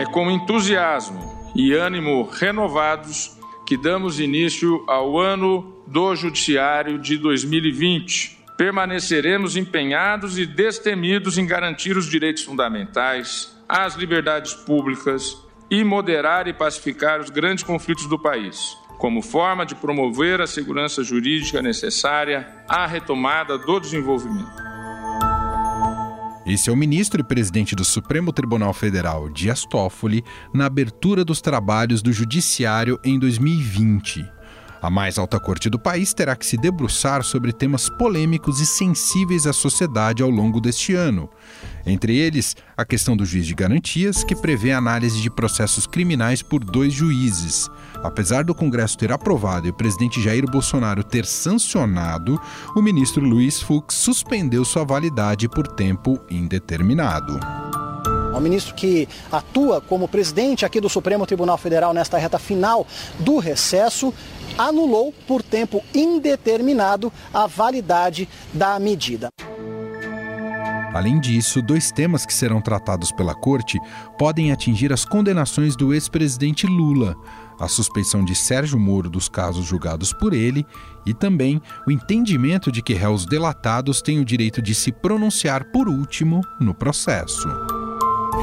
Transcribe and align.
É 0.00 0.06
com 0.06 0.30
entusiasmo 0.30 1.52
e 1.54 1.74
ânimo 1.74 2.22
renovados 2.22 3.38
que 3.66 3.76
damos 3.76 4.18
início 4.18 4.82
ao 4.88 5.18
ano 5.18 5.76
do 5.86 6.16
Judiciário 6.16 6.98
de 6.98 7.18
2020. 7.18 8.38
Permaneceremos 8.56 9.58
empenhados 9.58 10.38
e 10.38 10.46
destemidos 10.46 11.36
em 11.36 11.44
garantir 11.44 11.98
os 11.98 12.08
direitos 12.08 12.42
fundamentais, 12.42 13.54
as 13.68 13.94
liberdades 13.94 14.54
públicas 14.54 15.36
e 15.70 15.84
moderar 15.84 16.48
e 16.48 16.54
pacificar 16.54 17.20
os 17.20 17.28
grandes 17.28 17.62
conflitos 17.62 18.06
do 18.06 18.18
país, 18.18 18.78
como 18.96 19.20
forma 19.20 19.66
de 19.66 19.74
promover 19.74 20.40
a 20.40 20.46
segurança 20.46 21.04
jurídica 21.04 21.60
necessária 21.60 22.48
à 22.66 22.86
retomada 22.86 23.58
do 23.58 23.78
desenvolvimento. 23.78 24.69
Esse 26.50 26.68
é 26.68 26.72
o 26.72 26.76
ministro 26.76 27.20
e 27.20 27.22
presidente 27.22 27.76
do 27.76 27.84
Supremo 27.84 28.32
Tribunal 28.32 28.72
Federal, 28.74 29.28
Dias 29.28 29.64
Toffoli, 29.64 30.24
na 30.52 30.66
abertura 30.66 31.24
dos 31.24 31.40
trabalhos 31.40 32.02
do 32.02 32.12
Judiciário 32.12 32.98
em 33.04 33.20
2020. 33.20 34.39
A 34.82 34.88
mais 34.88 35.18
alta 35.18 35.38
corte 35.38 35.68
do 35.68 35.78
país 35.78 36.14
terá 36.14 36.34
que 36.34 36.46
se 36.46 36.56
debruçar 36.56 37.22
sobre 37.22 37.52
temas 37.52 37.90
polêmicos 37.90 38.60
e 38.60 38.66
sensíveis 38.66 39.46
à 39.46 39.52
sociedade 39.52 40.22
ao 40.22 40.30
longo 40.30 40.58
deste 40.58 40.94
ano. 40.94 41.28
Entre 41.84 42.16
eles, 42.16 42.56
a 42.74 42.84
questão 42.84 43.14
do 43.14 43.26
juiz 43.26 43.46
de 43.46 43.54
garantias, 43.54 44.24
que 44.24 44.34
prevê 44.34 44.72
a 44.72 44.78
análise 44.78 45.20
de 45.20 45.28
processos 45.28 45.86
criminais 45.86 46.40
por 46.40 46.64
dois 46.64 46.94
juízes. 46.94 47.68
Apesar 48.02 48.42
do 48.42 48.54
Congresso 48.54 48.96
ter 48.96 49.12
aprovado 49.12 49.66
e 49.66 49.70
o 49.70 49.74
presidente 49.74 50.22
Jair 50.22 50.50
Bolsonaro 50.50 51.04
ter 51.04 51.26
sancionado, 51.26 52.40
o 52.74 52.80
ministro 52.80 53.22
Luiz 53.22 53.60
Fux 53.60 53.94
suspendeu 53.94 54.64
sua 54.64 54.84
validade 54.84 55.46
por 55.46 55.68
tempo 55.68 56.18
indeterminado. 56.30 57.38
O 58.34 58.40
ministro 58.40 58.74
que 58.74 59.08
atua 59.30 59.80
como 59.80 60.08
presidente 60.08 60.64
aqui 60.64 60.80
do 60.80 60.88
Supremo 60.88 61.26
Tribunal 61.26 61.58
Federal 61.58 61.92
nesta 61.92 62.16
reta 62.16 62.38
final 62.38 62.86
do 63.18 63.38
recesso 63.38 64.14
anulou 64.58 65.14
por 65.26 65.42
tempo 65.42 65.82
indeterminado 65.94 67.12
a 67.32 67.46
validade 67.46 68.28
da 68.52 68.78
medida. 68.78 69.28
Além 70.92 71.20
disso, 71.20 71.62
dois 71.62 71.92
temas 71.92 72.26
que 72.26 72.34
serão 72.34 72.60
tratados 72.60 73.12
pela 73.12 73.34
Corte 73.34 73.78
podem 74.18 74.50
atingir 74.50 74.92
as 74.92 75.04
condenações 75.04 75.76
do 75.76 75.94
ex-presidente 75.94 76.66
Lula: 76.66 77.16
a 77.60 77.68
suspeição 77.68 78.24
de 78.24 78.34
Sérgio 78.34 78.78
Moro 78.78 79.08
dos 79.08 79.28
casos 79.28 79.64
julgados 79.64 80.12
por 80.12 80.32
ele 80.32 80.66
e 81.06 81.14
também 81.14 81.62
o 81.86 81.92
entendimento 81.92 82.72
de 82.72 82.82
que 82.82 82.92
réus 82.92 83.24
delatados 83.24 84.02
têm 84.02 84.18
o 84.18 84.24
direito 84.24 84.60
de 84.60 84.74
se 84.74 84.90
pronunciar 84.90 85.70
por 85.70 85.88
último 85.88 86.40
no 86.60 86.74
processo. 86.74 87.48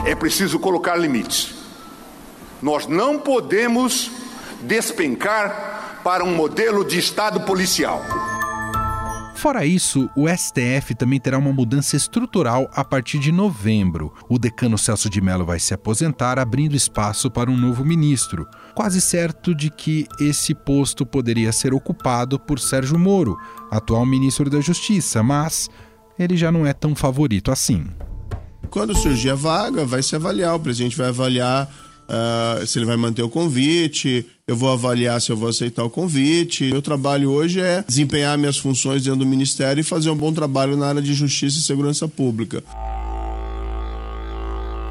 É 0.05 0.15
preciso 0.15 0.57
colocar 0.57 0.95
limites. 0.95 1.53
Nós 2.61 2.87
não 2.87 3.19
podemos 3.19 4.09
despencar 4.63 5.76
para 6.07 6.23
um 6.23 6.33
modelo 6.33 6.85
de 6.85 6.97
Estado 6.97 7.41
policial. 7.41 8.01
Fora 9.35 9.65
isso, 9.65 10.09
o 10.15 10.25
STF 10.25 10.95
também 10.95 11.19
terá 11.19 11.37
uma 11.37 11.51
mudança 11.51 11.97
estrutural 11.97 12.71
a 12.73 12.81
partir 12.85 13.19
de 13.19 13.29
novembro. 13.29 14.13
O 14.29 14.39
decano 14.39 14.77
Celso 14.77 15.09
de 15.09 15.19
Mello 15.19 15.45
vai 15.45 15.59
se 15.59 15.73
aposentar, 15.73 16.39
abrindo 16.39 16.77
espaço 16.77 17.29
para 17.29 17.51
um 17.51 17.57
novo 17.57 17.83
ministro. 17.83 18.47
Quase 18.73 19.01
certo 19.01 19.53
de 19.53 19.69
que 19.69 20.07
esse 20.17 20.55
posto 20.55 21.05
poderia 21.05 21.51
ser 21.51 21.73
ocupado 21.73 22.39
por 22.39 22.57
Sérgio 22.57 22.97
Moro, 22.97 23.37
atual 23.69 24.05
ministro 24.05 24.49
da 24.49 24.61
Justiça, 24.61 25.21
mas 25.21 25.69
ele 26.17 26.37
já 26.37 26.53
não 26.53 26.65
é 26.65 26.71
tão 26.71 26.95
favorito 26.95 27.51
assim. 27.51 27.85
Quando 28.69 28.95
surgir 28.95 29.31
a 29.31 29.35
vaga, 29.35 29.83
vai 29.83 30.01
se 30.01 30.15
avaliar, 30.15 30.55
o 30.55 30.59
presidente 30.61 30.95
vai 30.95 31.09
avaliar 31.09 31.69
uh, 32.07 32.65
se 32.65 32.79
ele 32.79 32.85
vai 32.85 32.97
manter 32.97 33.21
o 33.21 33.29
convite, 33.29 34.25
eu 34.47 34.55
vou 34.55 34.71
avaliar 34.71 35.21
se 35.21 35.31
eu 35.31 35.37
vou 35.37 35.49
aceitar 35.49 35.83
o 35.83 35.89
convite. 35.89 36.71
Meu 36.71 36.81
trabalho 36.81 37.31
hoje 37.31 37.59
é 37.59 37.83
desempenhar 37.87 38.37
minhas 38.37 38.57
funções 38.57 39.03
dentro 39.03 39.19
do 39.19 39.25
Ministério 39.25 39.81
e 39.81 39.83
fazer 39.83 40.09
um 40.09 40.15
bom 40.15 40.33
trabalho 40.33 40.75
na 40.77 40.87
área 40.87 41.01
de 41.01 41.13
Justiça 41.13 41.59
e 41.59 41.61
Segurança 41.61 42.07
Pública. 42.07 42.63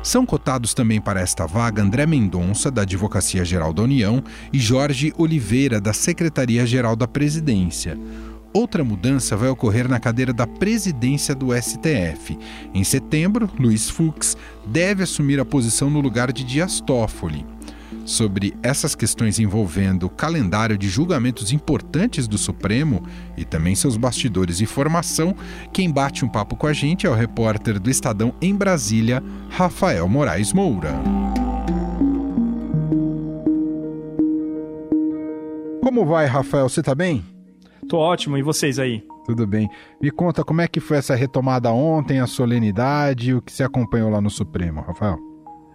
São 0.07 0.25
cotados 0.25 0.73
também 0.73 1.01
para 1.01 1.21
esta 1.21 1.47
vaga 1.47 1.83
André 1.83 2.07
Mendonça, 2.07 2.71
da 2.71 2.83
Advocacia 2.83 3.45
Geral 3.45 3.73
da 3.73 3.83
União, 3.83 4.23
e 4.53 4.59
Jorge 4.61 5.13
Oliveira, 5.19 5.81
da 5.81 5.93
Secretaria-Geral 5.93 6.95
da 6.95 7.09
Presidência. 7.09 7.99
Outra 8.57 8.83
mudança 8.83 9.37
vai 9.37 9.51
ocorrer 9.51 9.87
na 9.87 10.01
cadeira 10.01 10.33
da 10.33 10.47
presidência 10.47 11.35
do 11.35 11.49
STF. 11.55 12.39
Em 12.73 12.83
setembro, 12.85 13.51
Luiz 13.61 13.91
Fux 13.91 14.35
deve 14.65 15.03
assumir 15.03 15.39
a 15.39 15.45
posição 15.45 15.91
no 15.91 16.01
lugar 16.01 16.33
de 16.33 16.43
Dias 16.43 16.81
Toffoli. 16.81 17.45
Sobre 18.07 18.57
essas 18.63 18.95
questões 18.95 19.39
envolvendo 19.39 20.07
o 20.07 20.09
calendário 20.09 20.79
de 20.79 20.89
julgamentos 20.89 21.53
importantes 21.53 22.27
do 22.27 22.39
Supremo 22.39 23.03
e 23.37 23.45
também 23.45 23.75
seus 23.75 23.99
bastidores 23.99 24.63
e 24.63 24.65
formação, 24.65 25.37
quem 25.71 25.91
bate 25.91 26.25
um 26.25 26.29
papo 26.29 26.57
com 26.57 26.67
a 26.67 26.73
gente 26.73 27.07
é 27.07 27.11
o 27.11 27.15
repórter 27.15 27.79
do 27.79 27.91
Estadão 27.91 28.33
em 28.41 28.55
Brasília, 28.55 29.23
Rafael 29.51 30.09
Moraes 30.09 30.55
Moura. 30.55 30.95
Como 35.83 36.07
vai, 36.07 36.25
Rafael? 36.25 36.71
Você 36.71 36.81
está 36.81 36.95
bem? 36.95 37.36
Tô 37.89 37.99
ótimo, 37.99 38.37
e 38.37 38.43
vocês 38.43 38.79
aí? 38.79 39.03
Tudo 39.25 39.47
bem. 39.47 39.69
Me 40.01 40.11
conta 40.11 40.45
como 40.45 40.61
é 40.61 40.69
que 40.69 40.81
foi 40.81 40.99
essa 40.99 41.15
retomada 41.15 41.71
ontem, 41.73 42.21
a 42.21 42.27
solenidade, 42.27 43.35
o 43.35 43.43
que 43.43 43.53
você 43.53 43.65
acompanhou 43.65 44.11
lá 44.11 44.21
no 44.21 44.31
Supremo, 44.31 44.81
Rafael? 44.81 45.19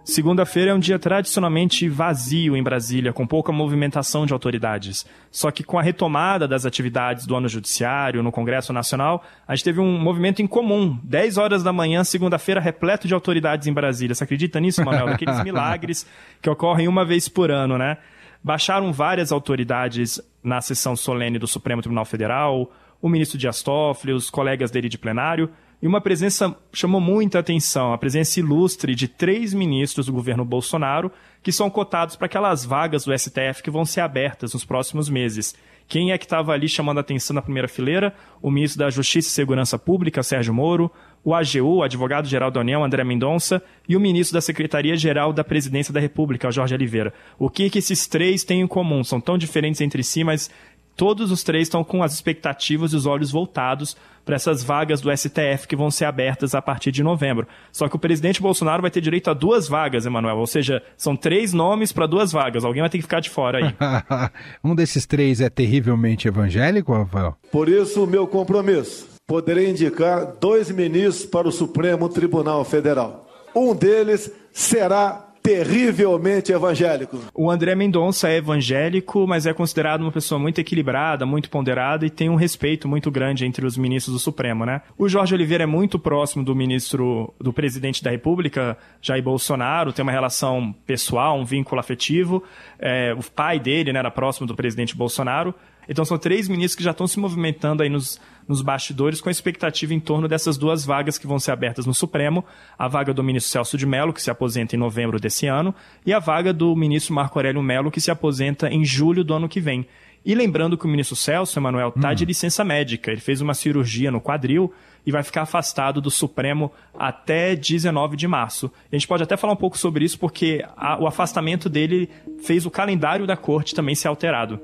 Segunda-feira 0.04 0.72
é 0.72 0.74
um 0.74 0.80
dia 0.80 0.98
tradicionalmente 0.98 1.88
vazio 1.88 2.56
em 2.56 2.62
Brasília, 2.62 3.12
com 3.12 3.24
pouca 3.24 3.52
movimentação 3.52 4.26
de 4.26 4.32
autoridades. 4.32 5.06
Só 5.30 5.52
que 5.52 5.62
com 5.62 5.78
a 5.78 5.82
retomada 5.82 6.48
das 6.48 6.66
atividades 6.66 7.24
do 7.24 7.36
ano 7.36 7.48
judiciário 7.48 8.20
no 8.20 8.32
Congresso 8.32 8.72
Nacional, 8.72 9.22
a 9.46 9.54
gente 9.54 9.64
teve 9.64 9.80
um 9.80 10.00
movimento 10.00 10.42
em 10.42 10.46
comum. 10.46 10.98
10 11.04 11.38
horas 11.38 11.62
da 11.62 11.72
manhã, 11.72 12.02
segunda-feira, 12.02 12.60
repleto 12.60 13.06
de 13.06 13.14
autoridades 13.14 13.68
em 13.68 13.72
Brasília. 13.72 14.12
Você 14.12 14.24
acredita 14.24 14.58
nisso, 14.58 14.84
Manuel? 14.84 15.06
Daqueles 15.12 15.40
milagres 15.44 16.04
que 16.40 16.50
ocorrem 16.50 16.88
uma 16.88 17.04
vez 17.04 17.28
por 17.28 17.52
ano, 17.52 17.78
né? 17.78 17.98
Baixaram 18.42 18.92
várias 18.92 19.30
autoridades 19.30 20.20
na 20.42 20.60
sessão 20.60 20.96
solene 20.96 21.38
do 21.38 21.46
Supremo 21.46 21.80
Tribunal 21.80 22.04
Federal, 22.04 22.70
o 23.00 23.08
ministro 23.08 23.38
Dias 23.38 23.62
Toffoli, 23.62 24.12
os 24.12 24.30
colegas 24.30 24.70
dele 24.70 24.88
de 24.88 24.98
plenário, 24.98 25.50
e 25.82 25.86
uma 25.86 26.00
presença 26.00 26.56
chamou 26.72 27.00
muita 27.00 27.40
atenção, 27.40 27.92
a 27.92 27.98
presença 27.98 28.38
ilustre 28.38 28.94
de 28.94 29.08
três 29.08 29.52
ministros 29.52 30.06
do 30.06 30.12
governo 30.12 30.44
Bolsonaro, 30.44 31.10
que 31.42 31.50
são 31.50 31.68
cotados 31.68 32.14
para 32.14 32.26
aquelas 32.26 32.64
vagas 32.64 33.04
do 33.04 33.16
STF 33.16 33.62
que 33.62 33.70
vão 33.70 33.84
ser 33.84 34.00
abertas 34.00 34.54
nos 34.54 34.64
próximos 34.64 35.08
meses. 35.08 35.56
Quem 35.88 36.12
é 36.12 36.18
que 36.18 36.24
estava 36.24 36.52
ali 36.52 36.68
chamando 36.68 36.98
a 36.98 37.00
atenção 37.00 37.34
na 37.34 37.42
primeira 37.42 37.66
fileira? 37.66 38.14
O 38.40 38.50
ministro 38.50 38.78
da 38.78 38.90
Justiça 38.90 39.28
e 39.28 39.32
Segurança 39.32 39.76
Pública, 39.76 40.22
Sérgio 40.22 40.54
Moro, 40.54 40.90
o 41.24 41.34
AGU, 41.34 41.76
o 41.76 41.82
advogado-geral 41.82 42.50
da 42.50 42.60
União, 42.60 42.84
André 42.84 43.04
Mendonça, 43.04 43.62
e 43.88 43.96
o 43.96 44.00
ministro 44.00 44.34
da 44.34 44.40
Secretaria-Geral 44.40 45.32
da 45.32 45.44
Presidência 45.44 45.92
da 45.92 46.00
República, 46.00 46.50
Jorge 46.50 46.74
Oliveira. 46.74 47.12
O 47.38 47.48
que, 47.48 47.70
que 47.70 47.78
esses 47.78 48.06
três 48.06 48.42
têm 48.44 48.60
em 48.60 48.66
comum? 48.66 49.04
São 49.04 49.20
tão 49.20 49.38
diferentes 49.38 49.80
entre 49.80 50.02
si, 50.02 50.24
mas 50.24 50.50
todos 50.96 51.30
os 51.30 51.42
três 51.42 51.64
estão 51.64 51.84
com 51.84 52.02
as 52.02 52.12
expectativas 52.12 52.92
e 52.92 52.96
os 52.96 53.06
olhos 53.06 53.30
voltados 53.30 53.96
para 54.24 54.36
essas 54.36 54.62
vagas 54.62 55.00
do 55.00 55.10
STF 55.16 55.66
que 55.66 55.74
vão 55.74 55.90
ser 55.90 56.04
abertas 56.04 56.54
a 56.54 56.62
partir 56.62 56.92
de 56.92 57.02
novembro. 57.02 57.46
Só 57.72 57.88
que 57.88 57.96
o 57.96 57.98
presidente 57.98 58.40
Bolsonaro 58.40 58.82
vai 58.82 58.90
ter 58.90 59.00
direito 59.00 59.30
a 59.30 59.34
duas 59.34 59.68
vagas, 59.68 60.06
Emanuel. 60.06 60.38
Ou 60.38 60.46
seja, 60.46 60.82
são 60.96 61.16
três 61.16 61.52
nomes 61.52 61.92
para 61.92 62.06
duas 62.06 62.30
vagas. 62.30 62.64
Alguém 62.64 62.82
vai 62.82 62.90
ter 62.90 62.98
que 62.98 63.02
ficar 63.02 63.20
de 63.20 63.30
fora 63.30 63.58
aí. 63.58 63.74
um 64.62 64.74
desses 64.74 65.06
três 65.06 65.40
é 65.40 65.50
terrivelmente 65.50 66.28
evangélico, 66.28 66.92
Rafael? 66.92 67.36
Por 67.50 67.68
isso, 67.68 68.04
o 68.04 68.06
meu 68.06 68.26
compromisso 68.26 69.11
poderei 69.32 69.70
indicar 69.70 70.34
dois 70.38 70.70
ministros 70.70 71.24
para 71.24 71.48
o 71.48 71.52
Supremo 71.52 72.06
Tribunal 72.06 72.62
Federal. 72.66 73.26
Um 73.56 73.74
deles 73.74 74.30
será 74.52 75.26
terrivelmente 75.42 76.52
evangélico. 76.52 77.18
O 77.34 77.50
André 77.50 77.74
Mendonça 77.74 78.28
é 78.28 78.36
evangélico, 78.36 79.26
mas 79.26 79.46
é 79.46 79.54
considerado 79.54 80.02
uma 80.02 80.12
pessoa 80.12 80.38
muito 80.38 80.60
equilibrada, 80.60 81.24
muito 81.24 81.48
ponderada 81.48 82.04
e 82.04 82.10
tem 82.10 82.28
um 82.28 82.34
respeito 82.34 82.86
muito 82.86 83.10
grande 83.10 83.46
entre 83.46 83.64
os 83.64 83.74
ministros 83.74 84.14
do 84.14 84.20
Supremo, 84.20 84.66
né? 84.66 84.82
O 84.98 85.08
Jorge 85.08 85.34
Oliveira 85.34 85.64
é 85.64 85.66
muito 85.66 85.98
próximo 85.98 86.44
do 86.44 86.54
ministro, 86.54 87.32
do 87.40 87.54
presidente 87.54 88.04
da 88.04 88.10
República, 88.10 88.76
Jair 89.00 89.22
Bolsonaro, 89.22 89.94
tem 89.94 90.02
uma 90.02 90.12
relação 90.12 90.74
pessoal, 90.86 91.38
um 91.38 91.44
vínculo 91.46 91.80
afetivo. 91.80 92.44
É, 92.78 93.14
o 93.18 93.22
pai 93.30 93.58
dele 93.58 93.94
né, 93.94 93.98
era 93.98 94.10
próximo 94.10 94.46
do 94.46 94.54
presidente 94.54 94.94
Bolsonaro. 94.94 95.54
Então 95.88 96.04
são 96.04 96.18
três 96.18 96.48
ministros 96.48 96.76
que 96.76 96.82
já 96.82 96.92
estão 96.92 97.06
se 97.06 97.18
movimentando 97.18 97.82
aí 97.82 97.88
nos, 97.88 98.20
nos 98.46 98.62
bastidores 98.62 99.20
com 99.20 99.28
a 99.28 99.32
expectativa 99.32 99.92
em 99.92 100.00
torno 100.00 100.28
dessas 100.28 100.56
duas 100.56 100.84
vagas 100.84 101.18
que 101.18 101.26
vão 101.26 101.38
ser 101.38 101.50
abertas 101.50 101.86
no 101.86 101.94
Supremo, 101.94 102.44
a 102.78 102.88
vaga 102.88 103.12
do 103.12 103.22
ministro 103.22 103.50
Celso 103.50 103.76
de 103.76 103.86
Mello, 103.86 104.12
que 104.12 104.22
se 104.22 104.30
aposenta 104.30 104.76
em 104.76 104.78
novembro 104.78 105.18
desse 105.18 105.46
ano, 105.46 105.74
e 106.06 106.12
a 106.12 106.18
vaga 106.18 106.52
do 106.52 106.74
ministro 106.76 107.14
Marco 107.14 107.38
Aurélio 107.38 107.62
Mello, 107.62 107.90
que 107.90 108.00
se 108.00 108.10
aposenta 108.10 108.68
em 108.68 108.84
julho 108.84 109.24
do 109.24 109.34
ano 109.34 109.48
que 109.48 109.60
vem. 109.60 109.86
E 110.24 110.34
lembrando 110.36 110.78
que 110.78 110.84
o 110.84 110.88
ministro 110.88 111.16
Celso 111.16 111.58
Emanuel 111.58 111.88
está 111.88 112.12
hum. 112.12 112.14
de 112.14 112.24
licença 112.24 112.64
médica, 112.64 113.10
ele 113.10 113.20
fez 113.20 113.40
uma 113.40 113.54
cirurgia 113.54 114.10
no 114.10 114.20
quadril 114.20 114.72
e 115.04 115.10
vai 115.10 115.24
ficar 115.24 115.42
afastado 115.42 116.00
do 116.00 116.12
Supremo 116.12 116.70
até 116.96 117.56
19 117.56 118.16
de 118.16 118.28
março. 118.28 118.70
A 118.90 118.94
gente 118.94 119.08
pode 119.08 119.24
até 119.24 119.36
falar 119.36 119.52
um 119.52 119.56
pouco 119.56 119.76
sobre 119.76 120.04
isso, 120.04 120.16
porque 120.18 120.64
a, 120.76 121.02
o 121.02 121.08
afastamento 121.08 121.68
dele 121.68 122.08
fez 122.44 122.64
o 122.64 122.70
calendário 122.70 123.26
da 123.26 123.36
corte 123.36 123.74
também 123.74 123.96
ser 123.96 124.06
alterado. 124.06 124.60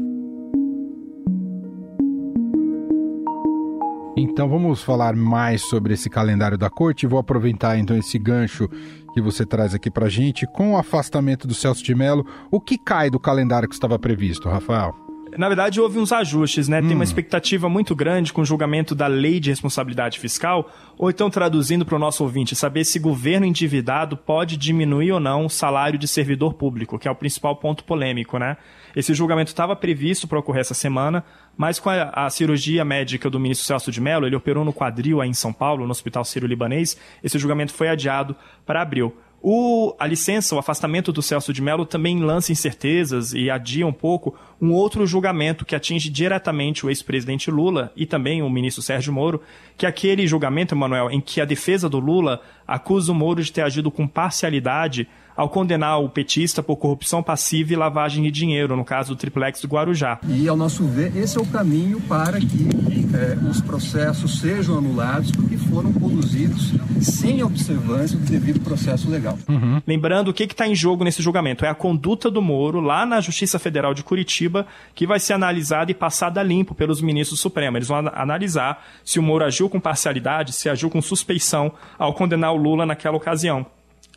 Então 4.20 4.48
vamos 4.48 4.82
falar 4.82 5.14
mais 5.14 5.62
sobre 5.62 5.94
esse 5.94 6.10
calendário 6.10 6.58
da 6.58 6.68
corte. 6.68 7.06
Vou 7.06 7.20
aproveitar 7.20 7.78
então 7.78 7.96
esse 7.96 8.18
gancho 8.18 8.68
que 9.14 9.20
você 9.20 9.46
traz 9.46 9.74
aqui 9.74 9.88
para 9.88 10.08
gente. 10.08 10.44
Com 10.44 10.72
o 10.72 10.76
afastamento 10.76 11.46
do 11.46 11.54
Celso 11.54 11.84
de 11.84 11.94
Mello, 11.94 12.26
o 12.50 12.60
que 12.60 12.76
cai 12.76 13.10
do 13.10 13.20
calendário 13.20 13.68
que 13.68 13.76
estava 13.76 13.96
previsto, 13.96 14.48
Rafael? 14.48 15.07
Na 15.36 15.48
verdade, 15.48 15.80
houve 15.80 15.98
uns 15.98 16.12
ajustes, 16.12 16.68
né? 16.68 16.80
Hum. 16.80 16.82
Tem 16.82 16.90
uma 16.92 17.00
hum. 17.00 17.02
expectativa 17.02 17.68
muito 17.68 17.94
grande 17.94 18.32
com 18.32 18.40
o 18.40 18.44
julgamento 18.44 18.94
da 18.94 19.06
lei 19.06 19.40
de 19.40 19.50
responsabilidade 19.50 20.18
fiscal, 20.18 20.70
ou 20.96 21.10
então 21.10 21.28
traduzindo 21.30 21.84
para 21.84 21.96
o 21.96 21.98
nosso 21.98 22.22
ouvinte, 22.22 22.56
saber 22.56 22.84
se 22.84 22.98
governo 22.98 23.46
endividado 23.46 24.16
pode 24.16 24.56
diminuir 24.56 25.12
ou 25.12 25.20
não 25.20 25.46
o 25.46 25.50
salário 25.50 25.98
de 25.98 26.08
servidor 26.08 26.54
público, 26.54 26.98
que 26.98 27.08
é 27.08 27.10
o 27.10 27.14
principal 27.14 27.56
ponto 27.56 27.84
polêmico, 27.84 28.38
né? 28.38 28.56
Esse 28.96 29.14
julgamento 29.14 29.50
estava 29.50 29.76
previsto 29.76 30.26
para 30.26 30.38
ocorrer 30.38 30.60
essa 30.60 30.74
semana, 30.74 31.24
mas 31.56 31.78
com 31.78 31.90
a, 31.90 32.10
a, 32.10 32.30
cirurgia 32.30 32.84
médica 32.84 33.28
do 33.28 33.38
ministro 33.38 33.66
Celso 33.66 33.92
de 33.92 34.00
Mello, 34.00 34.26
ele 34.26 34.36
operou 34.36 34.64
no 34.64 34.72
quadril 34.72 35.20
aí 35.20 35.28
em 35.28 35.34
São 35.34 35.52
Paulo, 35.52 35.84
no 35.84 35.90
Hospital 35.90 36.24
Sírio-Libanês, 36.24 36.96
esse 37.22 37.38
julgamento 37.38 37.72
foi 37.72 37.88
adiado 37.88 38.34
para 38.66 38.82
abril. 38.82 39.14
O, 39.40 39.94
a 40.00 40.06
licença, 40.06 40.56
o 40.56 40.58
afastamento 40.58 41.12
do 41.12 41.22
Celso 41.22 41.52
de 41.52 41.62
Mello 41.62 41.86
também 41.86 42.18
lança 42.18 42.50
incertezas 42.50 43.32
e 43.32 43.48
adia 43.48 43.86
um 43.86 43.92
pouco 43.92 44.34
um 44.60 44.72
outro 44.72 45.06
julgamento 45.06 45.64
que 45.64 45.76
atinge 45.76 46.10
diretamente 46.10 46.84
o 46.84 46.90
ex-presidente 46.90 47.48
Lula 47.48 47.92
e 47.94 48.04
também 48.04 48.42
o 48.42 48.50
ministro 48.50 48.82
Sérgio 48.82 49.12
Moro, 49.12 49.40
que 49.76 49.86
é 49.86 49.88
aquele 49.88 50.26
julgamento, 50.26 50.74
Emanuel, 50.74 51.08
em 51.10 51.20
que 51.20 51.40
a 51.40 51.44
defesa 51.44 51.88
do 51.88 52.00
Lula 52.00 52.42
acusa 52.66 53.12
o 53.12 53.14
Moro 53.14 53.42
de 53.42 53.52
ter 53.52 53.62
agido 53.62 53.92
com 53.92 54.08
parcialidade 54.08 55.08
ao 55.38 55.48
condenar 55.48 56.02
o 56.02 56.08
petista 56.08 56.64
por 56.64 56.74
corrupção 56.74 57.22
passiva 57.22 57.72
e 57.72 57.76
lavagem 57.76 58.24
de 58.24 58.30
dinheiro, 58.32 58.76
no 58.76 58.84
caso 58.84 59.14
do 59.14 59.16
triplex 59.16 59.60
do 59.60 59.68
Guarujá. 59.68 60.18
E, 60.28 60.48
ao 60.48 60.56
nosso 60.56 60.84
ver, 60.84 61.16
esse 61.16 61.38
é 61.38 61.40
o 61.40 61.46
caminho 61.46 62.00
para 62.00 62.40
que 62.40 62.68
é, 63.14 63.48
os 63.48 63.60
processos 63.60 64.40
sejam 64.40 64.76
anulados, 64.76 65.30
porque 65.30 65.56
foram 65.56 65.92
conduzidos 65.92 66.72
sem 67.00 67.40
observância 67.44 68.18
do 68.18 68.24
devido 68.24 68.58
processo 68.58 69.08
legal. 69.08 69.38
Uhum. 69.48 69.80
Lembrando, 69.86 70.32
o 70.32 70.34
que 70.34 70.42
está 70.42 70.66
em 70.66 70.74
jogo 70.74 71.04
nesse 71.04 71.22
julgamento? 71.22 71.64
É 71.64 71.68
a 71.68 71.74
conduta 71.74 72.28
do 72.28 72.42
Moro 72.42 72.80
lá 72.80 73.06
na 73.06 73.20
Justiça 73.20 73.60
Federal 73.60 73.94
de 73.94 74.02
Curitiba, 74.02 74.66
que 74.92 75.06
vai 75.06 75.20
ser 75.20 75.34
analisada 75.34 75.92
e 75.92 75.94
passada 75.94 76.42
limpo 76.42 76.74
pelos 76.74 77.00
ministros 77.00 77.38
supremos. 77.38 77.76
Eles 77.76 77.88
vão 77.88 77.98
analisar 78.12 78.84
se 79.04 79.20
o 79.20 79.22
Moro 79.22 79.44
agiu 79.44 79.70
com 79.70 79.78
parcialidade, 79.78 80.52
se 80.52 80.68
agiu 80.68 80.90
com 80.90 81.00
suspeição 81.00 81.70
ao 81.96 82.12
condenar 82.12 82.52
o 82.52 82.56
Lula 82.56 82.84
naquela 82.84 83.16
ocasião 83.16 83.64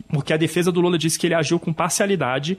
porque 0.09 0.33
a 0.33 0.37
defesa 0.37 0.71
do 0.71 0.81
Lula 0.81 0.97
disse 0.97 1.17
que 1.17 1.27
ele 1.27 1.35
agiu 1.35 1.59
com 1.59 1.73
parcialidade, 1.73 2.57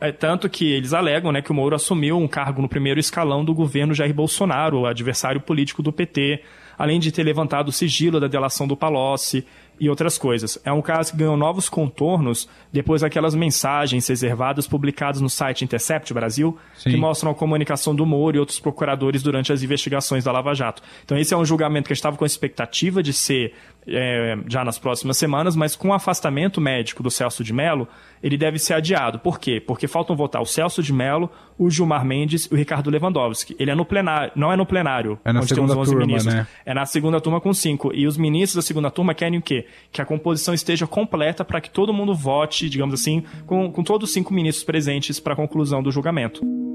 é, 0.00 0.10
tanto 0.10 0.48
que 0.48 0.72
eles 0.72 0.94
alegam 0.94 1.30
né, 1.30 1.42
que 1.42 1.50
o 1.50 1.54
Moro 1.54 1.76
assumiu 1.76 2.16
um 2.16 2.26
cargo 2.26 2.62
no 2.62 2.68
primeiro 2.68 2.98
escalão 2.98 3.44
do 3.44 3.54
governo 3.54 3.94
Jair 3.94 4.14
Bolsonaro, 4.14 4.80
o 4.80 4.86
adversário 4.86 5.40
político 5.40 5.82
do 5.82 5.92
PT, 5.92 6.42
além 6.78 6.98
de 6.98 7.12
ter 7.12 7.22
levantado 7.22 7.68
o 7.68 7.72
sigilo 7.72 8.18
da 8.18 8.26
delação 8.26 8.66
do 8.66 8.74
Palocci 8.74 9.44
e 9.78 9.88
outras 9.90 10.16
coisas. 10.16 10.58
É 10.64 10.72
um 10.72 10.80
caso 10.80 11.12
que 11.12 11.18
ganhou 11.18 11.36
novos 11.36 11.68
contornos 11.68 12.48
depois 12.72 13.02
daquelas 13.02 13.34
mensagens 13.34 14.08
reservadas 14.08 14.66
publicadas 14.66 15.20
no 15.20 15.28
site 15.28 15.64
Intercept 15.64 16.12
Brasil, 16.14 16.56
Sim. 16.74 16.90
que 16.90 16.96
mostram 16.96 17.32
a 17.32 17.34
comunicação 17.34 17.94
do 17.94 18.06
Moro 18.06 18.36
e 18.36 18.40
outros 18.40 18.58
procuradores 18.58 19.22
durante 19.22 19.52
as 19.52 19.62
investigações 19.62 20.24
da 20.24 20.32
Lava 20.32 20.54
Jato. 20.54 20.82
Então 21.04 21.18
esse 21.18 21.34
é 21.34 21.36
um 21.36 21.44
julgamento 21.44 21.86
que 21.86 21.92
estava 21.92 22.16
com 22.16 22.24
a 22.24 22.26
expectativa 22.26 23.02
de 23.02 23.12
ser 23.12 23.54
é, 23.86 24.38
já 24.48 24.64
nas 24.64 24.78
próximas 24.78 25.16
semanas, 25.16 25.56
mas 25.56 25.74
com 25.74 25.88
o 25.88 25.92
afastamento 25.92 26.60
médico 26.60 27.02
do 27.02 27.10
Celso 27.10 27.42
de 27.42 27.52
Mello, 27.52 27.88
ele 28.22 28.36
deve 28.36 28.58
ser 28.58 28.74
adiado. 28.74 29.18
Por 29.18 29.38
quê? 29.38 29.60
Porque 29.60 29.86
faltam 29.88 30.14
votar 30.14 30.40
o 30.42 30.46
Celso 30.46 30.82
de 30.82 30.92
Mello, 30.92 31.30
o 31.58 31.70
Gilmar 31.70 32.04
Mendes 32.04 32.44
e 32.44 32.54
o 32.54 32.56
Ricardo 32.56 32.90
Lewandowski. 32.90 33.56
Ele 33.58 33.70
é 33.70 33.74
no 33.74 33.84
plenário, 33.84 34.32
não 34.36 34.52
é 34.52 34.56
no 34.56 34.66
plenário, 34.66 35.18
é 35.24 35.32
na 35.32 35.40
onde 35.40 35.54
temos 35.54 35.70
11 35.70 35.90
turma, 35.90 36.06
ministros. 36.06 36.34
Né? 36.34 36.46
É 36.64 36.74
na 36.74 36.86
segunda 36.86 37.20
turma 37.20 37.40
com 37.40 37.52
cinco. 37.52 37.92
E 37.94 38.06
os 38.06 38.16
ministros 38.16 38.56
da 38.56 38.66
segunda 38.66 38.90
turma 38.90 39.14
querem 39.14 39.38
o 39.38 39.42
quê? 39.42 39.66
Que 39.90 40.00
a 40.00 40.04
composição 40.04 40.54
esteja 40.54 40.86
completa 40.86 41.44
para 41.44 41.60
que 41.60 41.70
todo 41.70 41.92
mundo 41.92 42.14
vote, 42.14 42.68
digamos 42.68 42.94
assim, 42.94 43.24
com, 43.46 43.70
com 43.70 43.82
todos 43.82 44.08
os 44.08 44.14
cinco 44.14 44.32
ministros 44.32 44.64
presentes 44.64 45.18
para 45.18 45.32
a 45.32 45.36
conclusão 45.36 45.82
do 45.82 45.90
julgamento. 45.90 46.69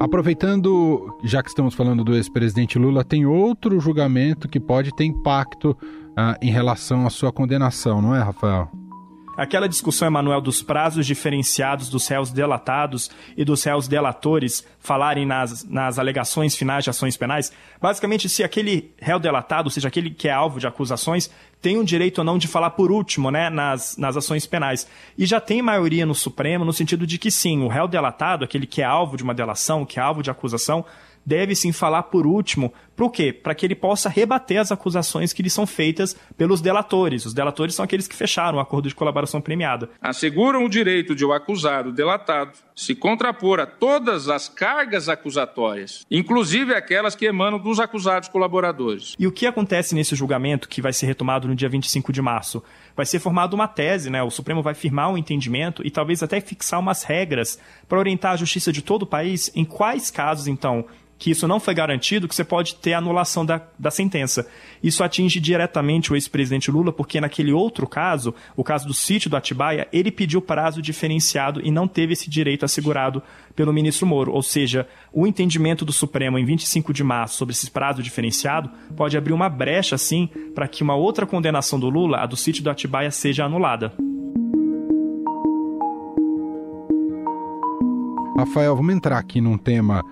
Aproveitando, 0.00 1.14
já 1.22 1.42
que 1.42 1.50
estamos 1.50 1.74
falando 1.74 2.02
do 2.02 2.14
ex-presidente 2.14 2.78
Lula, 2.78 3.04
tem 3.04 3.26
outro 3.26 3.78
julgamento 3.78 4.48
que 4.48 4.58
pode 4.58 4.94
ter 4.96 5.04
impacto 5.04 5.72
uh, 5.72 6.34
em 6.40 6.50
relação 6.50 7.06
à 7.06 7.10
sua 7.10 7.30
condenação, 7.30 8.00
não 8.00 8.16
é, 8.16 8.22
Rafael? 8.22 8.70
Aquela 9.40 9.66
discussão, 9.66 10.06
Emanuel, 10.06 10.42
dos 10.42 10.62
prazos 10.62 11.06
diferenciados 11.06 11.88
dos 11.88 12.06
réus 12.06 12.30
delatados 12.30 13.10
e 13.34 13.42
dos 13.42 13.64
réus 13.64 13.88
delatores 13.88 14.62
falarem 14.78 15.24
nas, 15.24 15.64
nas 15.64 15.98
alegações 15.98 16.54
finais 16.54 16.84
de 16.84 16.90
ações 16.90 17.16
penais, 17.16 17.50
basicamente, 17.80 18.28
se 18.28 18.44
aquele 18.44 18.92
réu 19.00 19.18
delatado, 19.18 19.64
ou 19.64 19.70
seja, 19.70 19.88
aquele 19.88 20.10
que 20.10 20.28
é 20.28 20.30
alvo 20.30 20.60
de 20.60 20.66
acusações, 20.66 21.30
tem 21.62 21.78
o 21.78 21.84
direito 21.84 22.18
ou 22.18 22.24
não 22.24 22.36
de 22.36 22.46
falar 22.46 22.68
por 22.72 22.92
último 22.92 23.30
né, 23.30 23.48
nas, 23.48 23.96
nas 23.96 24.14
ações 24.14 24.46
penais. 24.46 24.86
E 25.16 25.24
já 25.24 25.40
tem 25.40 25.62
maioria 25.62 26.04
no 26.04 26.14
Supremo 26.14 26.62
no 26.62 26.72
sentido 26.74 27.06
de 27.06 27.16
que 27.16 27.30
sim, 27.30 27.62
o 27.62 27.68
réu 27.68 27.88
delatado, 27.88 28.44
aquele 28.44 28.66
que 28.66 28.82
é 28.82 28.84
alvo 28.84 29.16
de 29.16 29.22
uma 29.22 29.32
delação, 29.32 29.86
que 29.86 29.98
é 29.98 30.02
alvo 30.02 30.22
de 30.22 30.30
acusação, 30.30 30.84
deve 31.24 31.54
sim 31.54 31.72
falar 31.72 32.04
por 32.04 32.26
último. 32.26 32.72
Para 32.96 33.06
o 33.06 33.10
quê? 33.10 33.32
Para 33.32 33.54
que 33.54 33.64
ele 33.64 33.74
possa 33.74 34.08
rebater 34.08 34.60
as 34.60 34.70
acusações 34.70 35.32
que 35.32 35.42
lhe 35.42 35.48
são 35.48 35.66
feitas 35.66 36.14
pelos 36.36 36.60
delatores. 36.60 37.24
Os 37.24 37.32
delatores 37.32 37.74
são 37.74 37.84
aqueles 37.84 38.06
que 38.06 38.14
fecharam 38.14 38.58
o 38.58 38.60
acordo 38.60 38.88
de 38.88 38.94
colaboração 38.94 39.40
premiada. 39.40 39.88
Asseguram 40.00 40.64
o 40.64 40.68
direito 40.68 41.14
de 41.14 41.24
o 41.24 41.32
acusado, 41.32 41.92
delatado, 41.92 42.58
se 42.74 42.94
contrapor 42.94 43.60
a 43.60 43.66
todas 43.66 44.28
as 44.28 44.48
cargas 44.48 45.08
acusatórias, 45.08 46.04
inclusive 46.10 46.74
aquelas 46.74 47.14
que 47.14 47.26
emanam 47.26 47.58
dos 47.58 47.80
acusados 47.80 48.28
colaboradores. 48.28 49.14
E 49.18 49.26
o 49.26 49.32
que 49.32 49.46
acontece 49.46 49.94
nesse 49.94 50.14
julgamento, 50.14 50.68
que 50.68 50.82
vai 50.82 50.92
ser 50.92 51.06
retomado 51.06 51.48
no 51.48 51.54
dia 51.54 51.68
25 51.68 52.12
de 52.12 52.20
março? 52.20 52.62
Vai 52.96 53.06
ser 53.06 53.18
formada 53.18 53.54
uma 53.54 53.68
tese, 53.68 54.10
né? 54.10 54.22
O 54.22 54.30
Supremo 54.30 54.62
vai 54.62 54.74
firmar 54.74 55.10
um 55.10 55.16
entendimento 55.16 55.86
e 55.86 55.90
talvez 55.90 56.22
até 56.22 56.40
fixar 56.40 56.80
umas 56.80 57.02
regras 57.02 57.58
para 57.88 57.98
orientar 57.98 58.32
a 58.32 58.36
justiça 58.36 58.72
de 58.72 58.82
todo 58.82 59.02
o 59.02 59.06
país 59.06 59.50
em 59.54 59.64
quais 59.64 60.10
casos, 60.10 60.46
então, 60.46 60.86
que 61.20 61.30
isso 61.30 61.46
não 61.46 61.60
foi 61.60 61.74
garantido, 61.74 62.26
que 62.26 62.34
você 62.34 62.42
pode 62.42 62.76
ter 62.76 62.94
anulação 62.94 63.44
da, 63.44 63.60
da 63.78 63.90
sentença. 63.90 64.48
Isso 64.82 65.04
atinge 65.04 65.38
diretamente 65.38 66.10
o 66.10 66.16
ex-presidente 66.16 66.70
Lula, 66.70 66.90
porque 66.90 67.20
naquele 67.20 67.52
outro 67.52 67.86
caso, 67.86 68.34
o 68.56 68.64
caso 68.64 68.88
do 68.88 68.94
sítio 68.94 69.28
do 69.28 69.36
Atibaia, 69.36 69.86
ele 69.92 70.10
pediu 70.10 70.40
prazo 70.40 70.80
diferenciado 70.80 71.60
e 71.62 71.70
não 71.70 71.86
teve 71.86 72.14
esse 72.14 72.30
direito 72.30 72.64
assegurado 72.64 73.22
pelo 73.54 73.70
ministro 73.70 74.06
Moro. 74.06 74.32
Ou 74.32 74.42
seja, 74.42 74.88
o 75.12 75.26
entendimento 75.26 75.84
do 75.84 75.92
Supremo 75.92 76.38
em 76.38 76.44
25 76.46 76.90
de 76.90 77.04
março 77.04 77.36
sobre 77.36 77.52
esse 77.52 77.70
prazo 77.70 78.02
diferenciado 78.02 78.70
pode 78.96 79.14
abrir 79.14 79.34
uma 79.34 79.50
brecha, 79.50 79.96
assim, 79.96 80.26
para 80.54 80.66
que 80.66 80.82
uma 80.82 80.94
outra 80.94 81.26
condenação 81.26 81.78
do 81.78 81.90
Lula, 81.90 82.16
a 82.16 82.24
do 82.24 82.34
sítio 82.34 82.64
do 82.64 82.70
Atibaia, 82.70 83.10
seja 83.10 83.44
anulada. 83.44 83.92
Rafael, 88.38 88.74
vamos 88.74 88.94
entrar 88.94 89.18
aqui 89.18 89.38
num 89.38 89.58
tema 89.58 90.02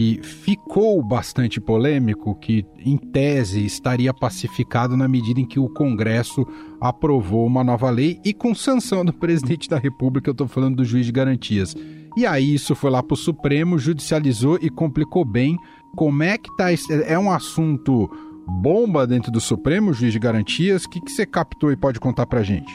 que 0.00 0.18
ficou 0.22 1.02
bastante 1.02 1.60
polêmico, 1.60 2.34
que 2.34 2.64
em 2.78 2.96
tese 2.96 3.66
estaria 3.66 4.14
pacificado 4.14 4.96
na 4.96 5.06
medida 5.06 5.38
em 5.38 5.44
que 5.44 5.60
o 5.60 5.68
Congresso 5.68 6.46
aprovou 6.80 7.46
uma 7.46 7.62
nova 7.62 7.90
lei 7.90 8.18
e 8.24 8.32
com 8.32 8.54
sanção 8.54 9.04
do 9.04 9.12
presidente 9.12 9.68
da 9.68 9.76
República, 9.76 10.30
eu 10.30 10.32
estou 10.32 10.48
falando 10.48 10.76
do 10.76 10.86
juiz 10.86 11.04
de 11.04 11.12
garantias. 11.12 11.76
E 12.16 12.24
aí 12.24 12.54
isso 12.54 12.74
foi 12.74 12.90
lá 12.90 13.02
para 13.02 13.12
o 13.12 13.16
Supremo, 13.18 13.78
judicializou 13.78 14.58
e 14.62 14.70
complicou 14.70 15.22
bem. 15.22 15.58
Como 15.94 16.22
é 16.22 16.38
que 16.38 16.48
tá? 16.56 16.68
É 17.06 17.18
um 17.18 17.30
assunto 17.30 18.10
bomba 18.46 19.06
dentro 19.06 19.30
do 19.30 19.38
Supremo, 19.38 19.92
juiz 19.92 20.14
de 20.14 20.18
garantias? 20.18 20.86
O 20.86 20.88
que, 20.88 21.02
que 21.02 21.12
você 21.12 21.26
captou 21.26 21.70
e 21.70 21.76
pode 21.76 22.00
contar 22.00 22.24
para 22.24 22.42
gente? 22.42 22.72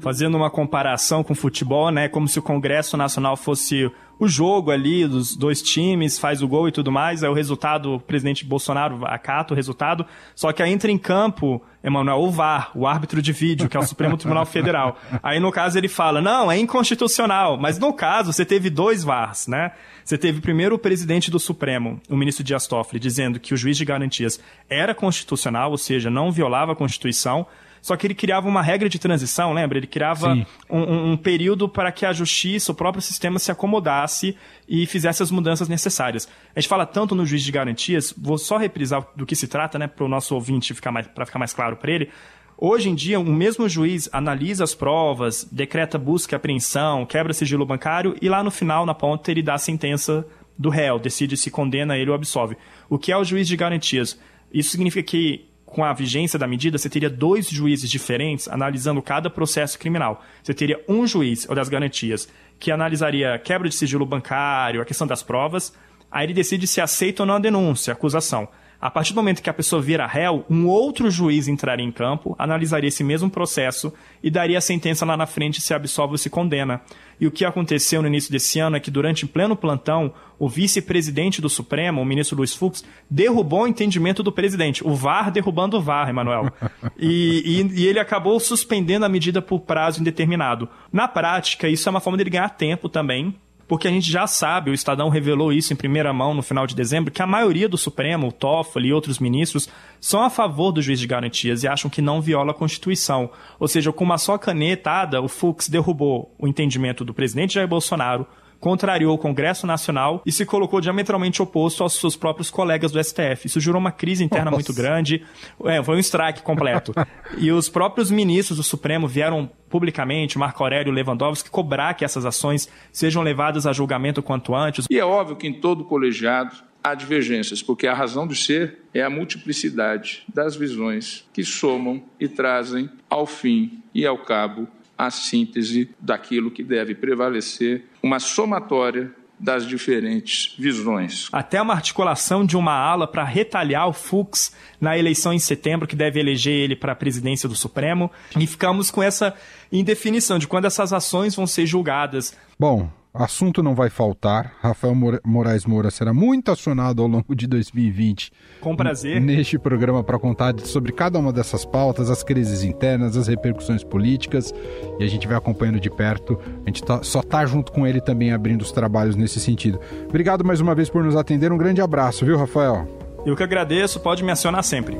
Fazendo 0.00 0.38
uma 0.38 0.50
comparação 0.50 1.22
com 1.22 1.34
o 1.34 1.36
futebol, 1.36 1.90
né? 1.90 2.08
Como 2.08 2.26
se 2.26 2.38
o 2.38 2.42
Congresso 2.42 2.96
Nacional 2.96 3.36
fosse 3.36 3.92
o 4.18 4.28
jogo 4.28 4.70
ali 4.70 5.06
dos 5.06 5.36
dois 5.36 5.60
times, 5.60 6.18
faz 6.18 6.42
o 6.42 6.48
gol 6.48 6.68
e 6.68 6.72
tudo 6.72 6.92
mais, 6.92 7.22
é 7.22 7.28
o 7.28 7.32
resultado, 7.32 7.94
o 7.94 8.00
presidente 8.00 8.44
Bolsonaro 8.44 9.04
acata 9.06 9.52
o 9.52 9.56
resultado, 9.56 10.06
só 10.34 10.52
que 10.52 10.62
aí 10.62 10.72
entra 10.72 10.90
em 10.90 10.98
campo, 10.98 11.62
Emanuel, 11.82 12.20
o 12.20 12.30
VAR, 12.30 12.70
o 12.74 12.86
árbitro 12.86 13.20
de 13.20 13.32
vídeo, 13.32 13.68
que 13.68 13.76
é 13.76 13.80
o 13.80 13.86
Supremo 13.86 14.16
Tribunal 14.16 14.46
Federal. 14.46 14.96
Aí 15.22 15.38
no 15.38 15.52
caso 15.52 15.76
ele 15.76 15.88
fala, 15.88 16.20
não, 16.20 16.50
é 16.50 16.58
inconstitucional, 16.58 17.58
mas 17.58 17.78
no 17.78 17.92
caso 17.92 18.32
você 18.32 18.44
teve 18.44 18.70
dois 18.70 19.04
VARs, 19.04 19.46
né? 19.46 19.72
Você 20.04 20.16
teve 20.18 20.40
primeiro 20.40 20.74
o 20.74 20.78
presidente 20.78 21.30
do 21.30 21.38
Supremo, 21.38 22.00
o 22.08 22.16
ministro 22.16 22.44
Dias 22.44 22.66
Toffoli, 22.66 23.00
dizendo 23.00 23.40
que 23.40 23.54
o 23.54 23.56
juiz 23.56 23.76
de 23.76 23.84
garantias 23.84 24.38
era 24.68 24.94
constitucional, 24.94 25.70
ou 25.70 25.78
seja, 25.78 26.10
não 26.10 26.30
violava 26.30 26.72
a 26.72 26.76
Constituição, 26.76 27.46
só 27.84 27.98
que 27.98 28.06
ele 28.06 28.14
criava 28.14 28.48
uma 28.48 28.62
regra 28.62 28.88
de 28.88 28.98
transição, 28.98 29.52
lembra? 29.52 29.76
Ele 29.76 29.86
criava 29.86 30.34
um, 30.70 31.12
um, 31.12 31.16
período 31.18 31.68
para 31.68 31.92
que 31.92 32.06
a 32.06 32.14
justiça, 32.14 32.72
o 32.72 32.74
próprio 32.74 33.02
sistema 33.02 33.38
se 33.38 33.52
acomodasse 33.52 34.34
e 34.66 34.86
fizesse 34.86 35.22
as 35.22 35.30
mudanças 35.30 35.68
necessárias. 35.68 36.26
A 36.56 36.60
gente 36.60 36.68
fala 36.70 36.86
tanto 36.86 37.14
no 37.14 37.26
juiz 37.26 37.42
de 37.42 37.52
garantias, 37.52 38.14
vou 38.16 38.38
só 38.38 38.56
reprisar 38.56 39.06
do 39.14 39.26
que 39.26 39.36
se 39.36 39.46
trata, 39.46 39.78
né, 39.78 39.86
para 39.86 40.02
o 40.02 40.08
nosso 40.08 40.34
ouvinte 40.34 40.72
ficar 40.72 40.90
mais, 40.90 41.06
para 41.08 41.26
ficar 41.26 41.38
mais 41.38 41.52
claro 41.52 41.76
para 41.76 41.92
ele. 41.92 42.08
Hoje 42.56 42.88
em 42.88 42.94
dia, 42.94 43.20
o 43.20 43.24
mesmo 43.24 43.68
juiz 43.68 44.08
analisa 44.14 44.64
as 44.64 44.74
provas, 44.74 45.46
decreta 45.52 45.98
busca 45.98 46.34
e 46.34 46.36
apreensão, 46.36 47.04
quebra 47.04 47.34
sigilo 47.34 47.66
bancário 47.66 48.16
e 48.18 48.30
lá 48.30 48.42
no 48.42 48.50
final, 48.50 48.86
na 48.86 48.94
ponta, 48.94 49.30
ele 49.30 49.42
dá 49.42 49.56
a 49.56 49.58
sentença 49.58 50.26
do 50.56 50.70
réu, 50.70 50.98
decide 50.98 51.36
se 51.36 51.50
condena 51.50 51.98
ele 51.98 52.08
ou 52.08 52.16
absolve. 52.16 52.56
O 52.88 52.98
que 52.98 53.12
é 53.12 53.16
o 53.18 53.24
juiz 53.24 53.46
de 53.46 53.58
garantias? 53.58 54.18
Isso 54.50 54.70
significa 54.70 55.06
que, 55.06 55.44
com 55.74 55.84
a 55.84 55.92
vigência 55.92 56.38
da 56.38 56.46
medida, 56.46 56.78
você 56.78 56.88
teria 56.88 57.10
dois 57.10 57.50
juízes 57.50 57.90
diferentes 57.90 58.46
analisando 58.46 59.02
cada 59.02 59.28
processo 59.28 59.76
criminal. 59.76 60.22
Você 60.40 60.54
teria 60.54 60.80
um 60.88 61.04
juiz, 61.04 61.46
o 61.48 61.54
das 61.54 61.68
garantias, 61.68 62.28
que 62.60 62.70
analisaria 62.70 63.38
quebra 63.40 63.68
de 63.68 63.74
sigilo 63.74 64.06
bancário, 64.06 64.80
a 64.80 64.84
questão 64.84 65.04
das 65.04 65.22
provas, 65.22 65.74
aí 66.10 66.26
ele 66.26 66.32
decide 66.32 66.68
se 66.68 66.80
aceita 66.80 67.24
ou 67.24 67.26
não 67.26 67.34
a 67.34 67.38
denúncia, 67.40 67.92
a 67.92 67.96
acusação. 67.96 68.48
A 68.84 68.90
partir 68.90 69.14
do 69.14 69.16
momento 69.16 69.42
que 69.42 69.48
a 69.48 69.54
pessoa 69.54 69.80
vira 69.80 70.06
réu, 70.06 70.44
um 70.50 70.66
outro 70.66 71.10
juiz 71.10 71.48
entraria 71.48 71.86
em 71.86 71.90
campo, 71.90 72.36
analisaria 72.38 72.88
esse 72.88 73.02
mesmo 73.02 73.30
processo 73.30 73.90
e 74.22 74.30
daria 74.30 74.58
a 74.58 74.60
sentença 74.60 75.06
lá 75.06 75.16
na 75.16 75.24
frente 75.24 75.58
se 75.58 75.72
absolve 75.72 76.12
ou 76.12 76.18
se 76.18 76.28
condena. 76.28 76.82
E 77.18 77.26
o 77.26 77.30
que 77.30 77.46
aconteceu 77.46 78.02
no 78.02 78.08
início 78.08 78.30
desse 78.30 78.58
ano 78.58 78.76
é 78.76 78.80
que, 78.80 78.90
durante 78.90 79.26
pleno 79.26 79.56
plantão, 79.56 80.12
o 80.38 80.50
vice-presidente 80.50 81.40
do 81.40 81.48
Supremo, 81.48 82.02
o 82.02 82.04
ministro 82.04 82.36
Luiz 82.36 82.52
Fux, 82.52 82.84
derrubou 83.08 83.62
o 83.62 83.66
entendimento 83.66 84.22
do 84.22 84.30
presidente. 84.30 84.86
O 84.86 84.94
VAR 84.94 85.30
derrubando 85.30 85.78
o 85.78 85.80
VAR, 85.80 86.10
Emanuel. 86.10 86.52
E, 86.98 87.42
e, 87.46 87.80
e, 87.80 87.86
ele 87.86 87.98
acabou 87.98 88.38
suspendendo 88.38 89.06
a 89.06 89.08
medida 89.08 89.40
por 89.40 89.60
prazo 89.60 90.02
indeterminado. 90.02 90.68
Na 90.92 91.08
prática, 91.08 91.68
isso 91.68 91.88
é 91.88 91.90
uma 91.90 92.00
forma 92.00 92.18
dele 92.18 92.28
ganhar 92.28 92.50
tempo 92.50 92.90
também, 92.90 93.34
porque 93.66 93.88
a 93.88 93.90
gente 93.90 94.10
já 94.10 94.26
sabe, 94.26 94.70
o 94.70 94.74
Estadão 94.74 95.08
revelou 95.08 95.52
isso 95.52 95.72
em 95.72 95.76
primeira 95.76 96.12
mão 96.12 96.34
no 96.34 96.42
final 96.42 96.66
de 96.66 96.74
dezembro, 96.74 97.10
que 97.10 97.22
a 97.22 97.26
maioria 97.26 97.68
do 97.68 97.78
Supremo, 97.78 98.28
o 98.28 98.32
Toffoli 98.32 98.88
e 98.88 98.92
outros 98.92 99.18
ministros, 99.18 99.68
são 100.00 100.22
a 100.22 100.30
favor 100.30 100.70
do 100.70 100.82
juiz 100.82 101.00
de 101.00 101.06
garantias 101.06 101.62
e 101.62 101.68
acham 101.68 101.90
que 101.90 102.02
não 102.02 102.20
viola 102.20 102.50
a 102.50 102.54
Constituição. 102.54 103.30
Ou 103.58 103.66
seja, 103.66 103.92
com 103.92 104.04
uma 104.04 104.18
só 104.18 104.36
canetada, 104.36 105.20
o 105.22 105.28
Fux 105.28 105.68
derrubou 105.68 106.34
o 106.38 106.46
entendimento 106.46 107.04
do 107.04 107.14
presidente 107.14 107.54
Jair 107.54 107.68
Bolsonaro, 107.68 108.26
contrariou 108.64 109.14
o 109.14 109.18
Congresso 109.18 109.66
Nacional 109.66 110.22
e 110.24 110.32
se 110.32 110.46
colocou 110.46 110.80
diametralmente 110.80 111.42
oposto 111.42 111.82
aos 111.82 112.00
seus 112.00 112.16
próprios 112.16 112.50
colegas 112.50 112.90
do 112.90 113.04
STF. 113.04 113.44
Isso 113.44 113.60
gerou 113.60 113.78
uma 113.78 113.92
crise 113.92 114.24
interna 114.24 114.46
Nossa. 114.46 114.56
muito 114.56 114.72
grande. 114.72 115.22
É, 115.66 115.82
foi 115.82 115.96
um 115.96 115.98
strike 115.98 116.40
completo. 116.40 116.94
e 117.36 117.52
os 117.52 117.68
próprios 117.68 118.10
ministros 118.10 118.56
do 118.56 118.62
Supremo 118.62 119.06
vieram 119.06 119.50
publicamente, 119.68 120.38
Marco 120.38 120.62
Aurélio 120.62 120.94
Lewandowski, 120.94 121.50
cobrar 121.50 121.92
que 121.92 122.06
essas 122.06 122.24
ações 122.24 122.66
sejam 122.90 123.22
levadas 123.22 123.66
a 123.66 123.72
julgamento 123.74 124.22
quanto 124.22 124.54
antes. 124.54 124.86
E 124.88 124.98
é 124.98 125.04
óbvio 125.04 125.36
que 125.36 125.46
em 125.46 125.52
todo 125.52 125.84
colegiado 125.84 126.56
há 126.82 126.94
divergências, 126.94 127.62
porque 127.62 127.86
a 127.86 127.92
razão 127.92 128.26
de 128.26 128.34
ser 128.34 128.78
é 128.94 129.02
a 129.02 129.10
multiplicidade 129.10 130.24
das 130.32 130.56
visões 130.56 131.28
que 131.34 131.44
somam 131.44 132.02
e 132.18 132.26
trazem 132.28 132.88
ao 133.10 133.26
fim 133.26 133.82
e 133.94 134.06
ao 134.06 134.16
cabo 134.16 134.66
a 134.96 135.10
síntese 135.10 135.90
daquilo 136.00 136.50
que 136.50 136.62
deve 136.62 136.94
prevalecer, 136.94 137.84
uma 138.02 138.18
somatória 138.18 139.12
das 139.38 139.66
diferentes 139.66 140.54
visões. 140.58 141.28
Até 141.32 141.60
uma 141.60 141.74
articulação 141.74 142.46
de 142.46 142.56
uma 142.56 142.72
ala 142.72 143.06
para 143.06 143.24
retalhar 143.24 143.88
o 143.88 143.92
Fux 143.92 144.54
na 144.80 144.96
eleição 144.96 145.32
em 145.32 145.38
setembro, 145.38 145.88
que 145.88 145.96
deve 145.96 146.20
eleger 146.20 146.54
ele 146.54 146.76
para 146.76 146.92
a 146.92 146.96
presidência 146.96 147.48
do 147.48 147.54
Supremo. 147.54 148.10
E 148.38 148.46
ficamos 148.46 148.90
com 148.90 149.02
essa 149.02 149.34
indefinição 149.72 150.38
de 150.38 150.46
quando 150.46 150.66
essas 150.66 150.92
ações 150.92 151.34
vão 151.34 151.46
ser 151.46 151.66
julgadas. 151.66 152.36
Bom, 152.58 152.90
Assunto 153.16 153.62
não 153.62 153.76
vai 153.76 153.90
faltar. 153.90 154.56
Rafael 154.60 154.92
Moraes 155.24 155.64
Moura 155.66 155.88
será 155.88 156.12
muito 156.12 156.50
acionado 156.50 157.00
ao 157.00 157.06
longo 157.06 157.32
de 157.32 157.46
2020. 157.46 158.32
Com 158.60 158.74
prazer. 158.74 159.20
Neste 159.20 159.56
programa 159.56 160.02
para 160.02 160.18
contar 160.18 160.58
sobre 160.64 160.90
cada 160.90 161.16
uma 161.16 161.32
dessas 161.32 161.64
pautas, 161.64 162.10
as 162.10 162.24
crises 162.24 162.64
internas, 162.64 163.16
as 163.16 163.28
repercussões 163.28 163.84
políticas. 163.84 164.52
E 164.98 165.04
a 165.04 165.06
gente 165.06 165.28
vai 165.28 165.36
acompanhando 165.36 165.78
de 165.78 165.88
perto. 165.88 166.40
A 166.64 166.68
gente 166.68 166.82
tá, 166.82 167.04
só 167.04 167.20
está 167.20 167.46
junto 167.46 167.70
com 167.70 167.86
ele 167.86 168.00
também 168.00 168.32
abrindo 168.32 168.62
os 168.62 168.72
trabalhos 168.72 169.14
nesse 169.14 169.38
sentido. 169.38 169.78
Obrigado 170.08 170.44
mais 170.44 170.60
uma 170.60 170.74
vez 170.74 170.90
por 170.90 171.04
nos 171.04 171.14
atender. 171.14 171.52
Um 171.52 171.56
grande 171.56 171.80
abraço, 171.80 172.26
viu, 172.26 172.36
Rafael? 172.36 172.88
Eu 173.24 173.36
que 173.36 173.44
agradeço. 173.44 174.00
Pode 174.00 174.24
me 174.24 174.32
acionar 174.32 174.64
sempre. 174.64 174.98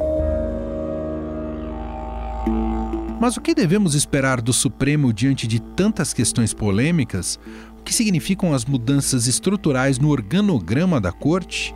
Mas 3.20 3.36
o 3.38 3.40
que 3.40 3.54
devemos 3.54 3.94
esperar 3.94 4.40
do 4.40 4.52
Supremo 4.52 5.12
diante 5.12 5.46
de 5.46 5.58
tantas 5.58 6.12
questões 6.12 6.52
polêmicas? 6.52 7.40
Que 7.84 7.92
significam 7.92 8.54
as 8.54 8.64
mudanças 8.64 9.26
estruturais 9.26 9.98
no 9.98 10.10
organograma 10.10 11.00
da 11.00 11.12
corte? 11.12 11.74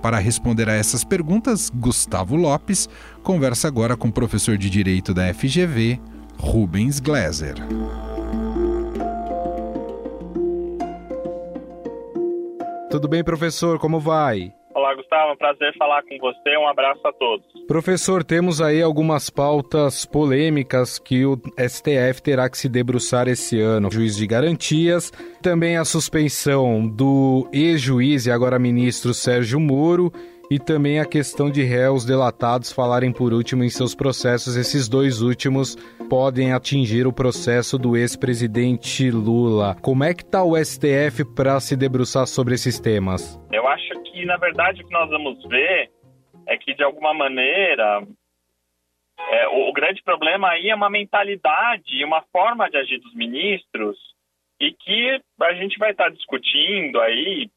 Para 0.00 0.18
responder 0.18 0.68
a 0.68 0.74
essas 0.74 1.02
perguntas, 1.02 1.70
Gustavo 1.74 2.36
Lopes 2.36 2.88
conversa 3.22 3.66
agora 3.66 3.96
com 3.96 4.08
o 4.08 4.12
professor 4.12 4.56
de 4.56 4.70
Direito 4.70 5.12
da 5.12 5.32
FGV, 5.34 6.00
Rubens 6.38 7.00
Gleiser. 7.00 7.56
Tudo 12.90 13.08
bem, 13.08 13.22
professor? 13.22 13.78
Como 13.78 14.00
vai? 14.00 14.57
Olá, 14.78 14.94
Gustavo. 14.94 15.36
Prazer 15.36 15.76
falar 15.76 16.04
com 16.04 16.16
você. 16.18 16.56
Um 16.56 16.68
abraço 16.68 17.00
a 17.04 17.12
todos. 17.12 17.44
Professor, 17.66 18.22
temos 18.22 18.60
aí 18.60 18.80
algumas 18.80 19.28
pautas 19.28 20.06
polêmicas 20.06 21.00
que 21.00 21.26
o 21.26 21.36
STF 21.58 22.22
terá 22.22 22.48
que 22.48 22.56
se 22.56 22.68
debruçar 22.68 23.26
esse 23.26 23.60
ano. 23.60 23.90
Juiz 23.90 24.16
de 24.16 24.24
garantias, 24.24 25.10
também 25.42 25.76
a 25.76 25.84
suspensão 25.84 26.86
do 26.86 27.48
ex-juiz 27.52 28.26
e 28.26 28.30
agora 28.30 28.56
ministro 28.56 29.12
Sérgio 29.12 29.58
Moro 29.58 30.12
e 30.50 30.58
também 30.58 30.98
a 30.98 31.04
questão 31.04 31.50
de 31.50 31.62
réus 31.62 32.04
delatados 32.04 32.72
falarem 32.72 33.12
por 33.12 33.32
último 33.32 33.64
em 33.64 33.68
seus 33.68 33.94
processos. 33.94 34.56
Esses 34.56 34.88
dois 34.88 35.20
últimos 35.20 35.76
podem 36.08 36.52
atingir 36.52 37.06
o 37.06 37.12
processo 37.12 37.78
do 37.78 37.96
ex-presidente 37.96 39.10
Lula. 39.10 39.76
Como 39.82 40.04
é 40.04 40.14
que 40.14 40.22
está 40.22 40.42
o 40.42 40.56
STF 40.56 41.24
para 41.34 41.60
se 41.60 41.76
debruçar 41.76 42.26
sobre 42.26 42.54
esses 42.54 42.80
temas? 42.80 43.38
Eu 43.52 43.66
acho 43.68 43.90
que, 44.04 44.24
na 44.24 44.36
verdade, 44.36 44.82
o 44.82 44.86
que 44.86 44.92
nós 44.92 45.10
vamos 45.10 45.42
ver 45.48 45.90
é 46.46 46.56
que, 46.56 46.74
de 46.74 46.82
alguma 46.82 47.12
maneira, 47.12 48.02
é, 49.30 49.48
o, 49.48 49.68
o, 49.68 49.72
grande 49.72 50.02
problema 50.02 50.48
aí 50.48 50.70
é 50.70 50.74
uma 50.74 50.88
mentalidade 50.88 51.94
e 51.94 52.04
uma 52.04 52.22
forma 52.32 52.70
de 52.70 52.78
agir 52.78 52.98
dos 52.98 53.14
ministros 53.14 53.96
e 54.60 54.72
que 54.72 55.20
a 55.40 55.52
gente 55.54 55.78
vai 55.78 55.90
estar 55.90 56.08
discutindo 56.08 57.00
aí 57.00 57.50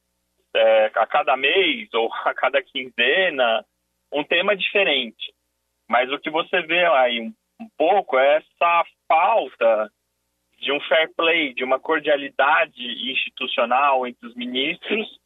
é, 0.56 0.92
a 0.96 1.06
cada 1.06 1.36
mês 1.38 1.90
ou 1.94 2.12
a 2.26 2.34
cada 2.34 2.62
quinzena 2.62 3.66
um 4.12 4.24
tema 4.24 4.56
diferente. 4.56 5.34
Mas 5.90 6.12
o 6.12 6.20
que 6.20 6.30
você 6.30 6.62
vê 6.62 6.86
aí 6.86 7.22
um, 7.22 7.34
um 7.60 7.70
pouco 7.78 8.18
é 8.18 8.38
essa 8.38 8.84
falta 9.08 9.92
de 10.60 10.72
um 10.72 10.80
fair 10.82 11.12
play, 11.16 11.54
de 11.54 11.64
uma 11.64 11.80
cordialidade 11.80 13.12
institucional 13.12 14.06
entre 14.06 14.28
os 14.28 14.36
ministros, 14.36 15.20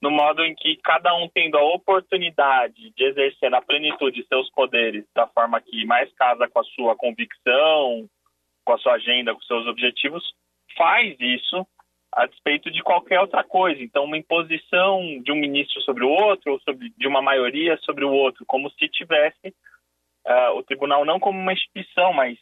no 0.00 0.10
modo 0.10 0.42
em 0.42 0.54
que 0.54 0.76
cada 0.76 1.14
um 1.14 1.28
tendo 1.28 1.58
a 1.58 1.74
oportunidade 1.74 2.90
de 2.96 3.04
exercer 3.04 3.50
na 3.50 3.60
plenitude 3.60 4.26
seus 4.26 4.50
poderes 4.50 5.04
da 5.14 5.26
forma 5.26 5.60
que 5.60 5.84
mais 5.84 6.10
casa 6.14 6.48
com 6.48 6.60
a 6.60 6.64
sua 6.64 6.96
convicção, 6.96 8.08
com 8.64 8.72
a 8.72 8.78
sua 8.78 8.94
agenda, 8.94 9.34
com 9.34 9.42
seus 9.42 9.66
objetivos, 9.66 10.24
faz 10.76 11.14
isso 11.20 11.66
a 12.12 12.26
despeito 12.26 12.70
de 12.70 12.82
qualquer 12.82 13.20
outra 13.20 13.44
coisa. 13.44 13.80
Então, 13.82 14.04
uma 14.04 14.16
imposição 14.16 15.00
de 15.22 15.30
um 15.30 15.36
ministro 15.36 15.80
sobre 15.82 16.04
o 16.04 16.08
outro, 16.08 16.52
ou 16.52 16.60
sobre, 16.60 16.92
de 16.96 17.06
uma 17.06 17.22
maioria 17.22 17.76
sobre 17.78 18.04
o 18.04 18.12
outro, 18.12 18.44
como 18.46 18.70
se 18.70 18.88
tivesse 18.88 19.54
uh, 20.26 20.56
o 20.56 20.62
tribunal 20.62 21.04
não 21.04 21.20
como 21.20 21.38
uma 21.38 21.52
instituição, 21.52 22.12
mas 22.12 22.38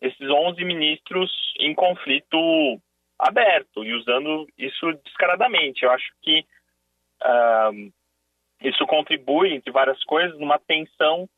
esses 0.00 0.28
11 0.28 0.64
ministros 0.64 1.30
em 1.60 1.74
conflito 1.74 2.36
aberto 3.18 3.84
e 3.84 3.92
usando 3.94 4.48
isso 4.58 4.92
descaradamente. 5.04 5.84
Eu 5.84 5.90
acho 5.92 6.12
que 6.22 6.44
uh, 7.22 7.92
isso 8.62 8.86
contribui, 8.86 9.54
entre 9.54 9.70
várias 9.70 10.02
coisas, 10.04 10.38
numa 10.38 10.58
tensão 10.58 11.28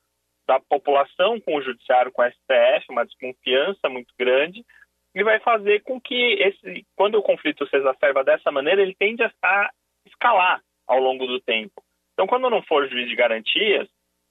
da 0.47 0.61
população 0.61 1.41
com 1.41 1.57
o 1.57 1.63
judiciário, 1.63 2.13
com 2.13 2.23
o 2.23 2.31
STF, 2.31 2.87
uma 2.91 3.05
desconfiança 3.05 3.89
muito 3.89 4.13
grande, 4.19 4.65
ele 5.15 5.25
vai 5.25 5.39
fazer 5.41 5.83
com 5.83 6.01
que 6.01 6.15
esse, 6.15 6.85
quando 6.97 7.17
o 7.17 7.23
conflito 7.23 7.67
se 7.69 7.77
exacerba 7.77 8.25
dessa 8.25 8.51
maneira, 8.51 8.83
ele 8.83 8.95
tende 8.95 9.23
a, 9.23 9.71
escalar 10.07 10.61
ao 10.87 10.99
longo 10.99 11.27
do 11.27 11.41
tempo. 11.41 11.83
Então, 12.13 12.27
quando 12.27 12.51
não 12.51 12.63
for 12.63 12.89
juiz 12.89 13.09
de 13.09 13.15
garantias, 13.15 13.89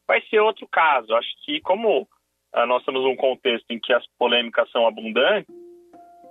vai 0.07 0.21
ser 0.23 0.39
outro 0.39 0.67
caso. 0.67 1.15
Acho 1.15 1.29
que 1.45 1.61
como 1.61 2.07
ah, 2.53 2.65
nós 2.65 2.83
temos 2.83 3.03
um 3.05 3.15
contexto 3.15 3.65
em 3.71 3.79
que 3.79 3.93
as 3.93 4.05
polêmicas 4.17 4.69
são 4.71 4.85
abundantes, 4.85 5.53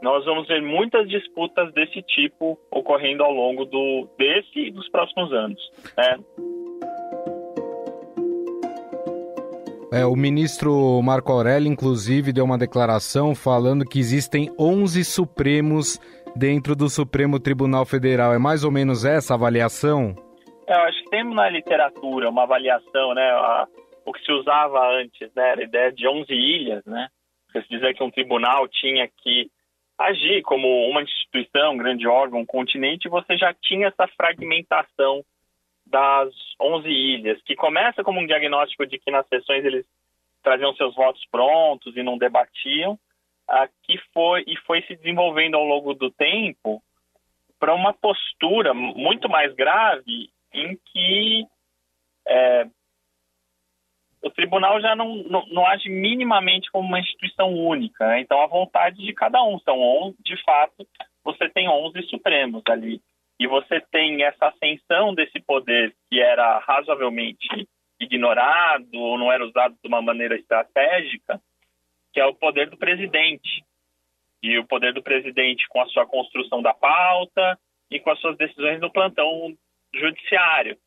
nós 0.03 0.25
vamos 0.25 0.49
ver 0.49 0.61
muitas 0.61 1.09
disputas 1.09 1.73
desse 1.73 2.03
tipo 2.03 2.59
ocorrendo 2.71 3.23
ao 3.23 3.33
longo 3.33 3.65
do 3.65 4.09
desse 4.19 4.59
e 4.59 4.71
dos 4.71 4.89
próximos 4.89 5.33
anos. 5.33 5.61
Né? 5.97 6.19
É, 9.93 10.07
o 10.07 10.17
ministro 10.17 11.03
Marco 11.03 11.31
Aurélio, 11.31 11.71
inclusive, 11.71 12.33
deu 12.33 12.47
uma 12.47 12.57
declaração 12.57 13.35
falando 13.35 13.85
que 13.85 13.99
existem 13.99 14.49
11 14.59 15.05
Supremos 15.05 16.01
dentro 16.35 16.75
do 16.75 16.89
Supremo 16.89 17.39
Tribunal 17.39 17.85
Federal. 17.85 18.33
É 18.33 18.39
mais 18.39 18.65
ou 18.65 18.71
menos 18.71 19.05
essa 19.05 19.35
avaliação? 19.35 20.17
É, 20.67 20.75
eu 20.75 20.81
acho 20.81 21.05
que 21.05 21.11
temos 21.11 21.37
na 21.37 21.51
literatura 21.51 22.31
uma 22.31 22.45
avaliação, 22.45 23.13
né? 23.13 23.31
A, 23.33 23.67
o 24.07 24.15
que 24.15 24.25
se 24.25 24.33
usava 24.33 24.81
antes, 24.99 25.31
né? 25.37 25.51
Era 25.51 25.61
a 25.61 25.65
ideia 25.65 25.93
de 25.93 26.09
11 26.09 26.33
ilhas, 26.33 26.83
né? 26.87 27.09
Se 27.53 27.61
dizer 27.69 27.95
que 27.95 28.03
um 28.03 28.11
tribunal 28.11 28.67
tinha 28.69 29.07
que 29.23 29.51
agir 29.99 30.41
como 30.41 30.89
uma 30.89 31.03
instituição, 31.03 31.75
um 31.75 31.77
grande 31.77 32.09
órgão, 32.09 32.41
um 32.41 32.47
continente, 32.47 33.11
você 33.11 33.37
já 33.37 33.55
tinha 33.61 33.89
essa 33.89 34.09
fragmentação 34.17 35.23
das 35.93 36.33
11 36.59 36.89
ilhas, 36.89 37.43
que 37.43 37.55
começa 37.55 38.03
como 38.03 38.19
um 38.19 38.27
diagnóstico 38.27 38.87
de 38.87 38.99
que 38.99 39.11
nas 39.11 39.29
sessões 39.29 39.63
eles 39.63 39.85
traziam 40.43 40.75
seus 40.75 40.95
votos 40.95 41.23
prontos 41.31 41.95
e 41.95 42.03
não 42.03 42.17
debatiam, 42.17 42.99
que 43.83 43.99
foi 44.15 44.43
e 44.47 44.57
foi 44.67 44.81
se 44.83 44.97
desenvolvendo 44.97 45.55
ao 45.55 45.65
longo 45.65 45.93
do 45.93 46.11
tempo 46.11 46.83
para 47.61 47.75
uma 47.75 47.93
postura 47.93 48.73
muito 48.73 49.29
mais 49.29 49.55
grave 49.55 50.31
em 50.53 50.79
que 50.87 51.47
é, 52.27 52.67
o 54.23 54.31
tribunal 54.31 54.81
já 54.81 54.97
não, 54.97 55.17
não, 55.25 55.47
não, 55.49 55.67
age 55.67 55.91
minimamente 55.91 56.71
como 56.73 56.89
uma 56.89 57.01
instituição 57.01 57.53
única. 57.53 58.07
Né? 58.07 58.21
Então, 58.21 58.41
a 58.41 58.47
vontade 58.47 58.97
de 58.97 59.13
cada 59.13 59.43
um. 59.45 59.59
São 59.61 59.79
11, 59.79 60.17
de 60.25 60.43
fato, 60.43 60.87
você 61.23 61.49
tem 61.51 61.69
11 61.69 62.03
supremos 62.09 62.63
ali 62.69 63.01
e 63.43 63.47
você 63.49 63.81
tem 63.91 64.23
essa 64.23 64.47
ascensão 64.47 65.13
desse 65.17 65.41
poder 65.41 65.93
que 66.09 66.21
era 66.21 66.61
razoavelmente 66.61 67.67
ignorado 67.99 68.95
ou 68.95 69.19
não 69.19 69.33
era 69.33 69.45
usado 69.45 69.75
de 69.83 69.89
uma 69.89 70.01
maneira 70.01 70.37
estratégica, 70.37 71.41
que 72.13 72.21
é 72.21 72.25
o 72.25 72.37
poder 72.37 72.71
do 72.71 72.77
presidente. 72.77 73.65
E 74.41 74.57
o 74.61 74.65
poder 74.65 74.95
do 74.95 75.03
presidente 75.03 75.67
com 75.69 75.81
a 75.81 75.87
sua 75.87 76.07
construção 76.07 76.63
da 76.63 76.73
pauta 76.73 77.59
e 77.91 77.99
com 77.99 78.11
as 78.11 78.21
suas 78.21 78.37
decisões 78.37 78.81
no 78.81 78.93
plantão 78.93 79.53
judiciário. 79.93 80.79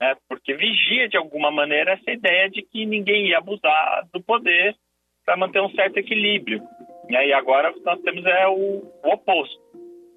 Né? 0.00 0.16
Porque 0.28 0.54
vigia, 0.54 1.08
de 1.08 1.16
alguma 1.16 1.50
maneira, 1.50 1.94
essa 1.94 2.12
ideia 2.12 2.48
de 2.48 2.62
que 2.62 2.86
ninguém 2.86 3.26
ia 3.26 3.38
abusar 3.38 4.06
do 4.12 4.22
poder 4.22 4.76
para 5.24 5.36
manter 5.36 5.60
um 5.60 5.70
certo 5.70 5.96
equilíbrio. 5.96 6.62
E 7.08 7.16
aí 7.16 7.32
agora 7.32 7.74
nós 7.84 8.00
temos 8.02 8.24
é 8.24 8.46
o, 8.46 8.84
o 9.02 9.08
oposto. 9.08 9.60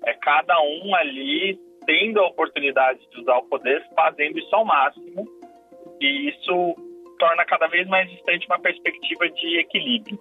É 0.05 0.13
cada 0.13 0.61
um 0.61 0.93
ali 0.93 1.59
tendo 1.87 2.19
a 2.19 2.27
oportunidade 2.27 2.99
de 3.09 3.21
usar 3.21 3.37
o 3.37 3.43
poder, 3.43 3.81
fazendo 3.95 4.37
isso 4.37 4.53
ao 4.53 4.65
máximo, 4.65 5.25
e 5.99 6.29
isso 6.29 6.75
torna 7.17 7.43
cada 7.45 7.67
vez 7.67 7.87
mais 7.87 8.07
distante 8.11 8.45
uma 8.45 8.59
perspectiva 8.59 9.27
de 9.29 9.59
equilíbrio. 9.59 10.19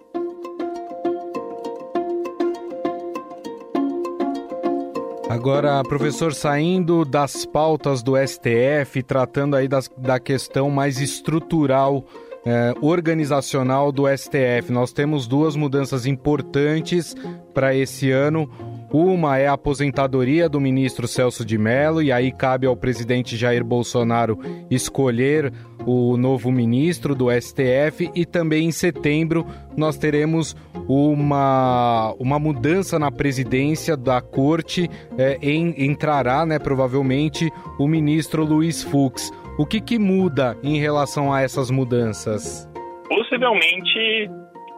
Agora, 5.28 5.82
professor, 5.82 6.32
saindo 6.32 7.04
das 7.04 7.44
pautas 7.44 8.02
do 8.02 8.14
STF, 8.16 9.02
tratando 9.02 9.56
aí 9.56 9.68
das, 9.68 9.88
da 9.98 10.20
questão 10.20 10.70
mais 10.70 11.00
estrutural, 11.00 12.04
eh, 12.46 12.72
organizacional 12.80 13.90
do 13.90 14.04
STF, 14.08 14.70
nós 14.70 14.92
temos 14.92 15.26
duas 15.26 15.56
mudanças 15.56 16.06
importantes 16.06 17.14
para 17.52 17.74
esse 17.74 18.10
ano. 18.12 18.48
Uma 18.92 19.38
é 19.38 19.48
a 19.48 19.54
aposentadoria 19.54 20.48
do 20.48 20.60
ministro 20.60 21.08
Celso 21.08 21.44
de 21.44 21.58
Mello, 21.58 22.02
e 22.02 22.12
aí 22.12 22.30
cabe 22.30 22.66
ao 22.66 22.76
presidente 22.76 23.36
Jair 23.36 23.64
Bolsonaro 23.64 24.38
escolher 24.70 25.52
o 25.84 26.16
novo 26.16 26.52
ministro 26.52 27.14
do 27.14 27.26
STF. 27.30 28.10
E 28.14 28.24
também 28.24 28.66
em 28.66 28.72
setembro 28.72 29.44
nós 29.76 29.98
teremos 29.98 30.56
uma, 30.88 32.14
uma 32.18 32.38
mudança 32.38 32.98
na 32.98 33.10
presidência 33.10 33.96
da 33.96 34.20
corte. 34.20 34.88
É, 35.18 35.36
em, 35.42 35.74
entrará, 35.84 36.46
né, 36.46 36.58
provavelmente, 36.58 37.50
o 37.78 37.88
ministro 37.88 38.44
Luiz 38.44 38.82
Fux. 38.82 39.32
O 39.58 39.66
que, 39.66 39.80
que 39.80 39.98
muda 39.98 40.56
em 40.62 40.78
relação 40.78 41.32
a 41.32 41.40
essas 41.40 41.70
mudanças? 41.70 42.68
Possivelmente 43.08 44.30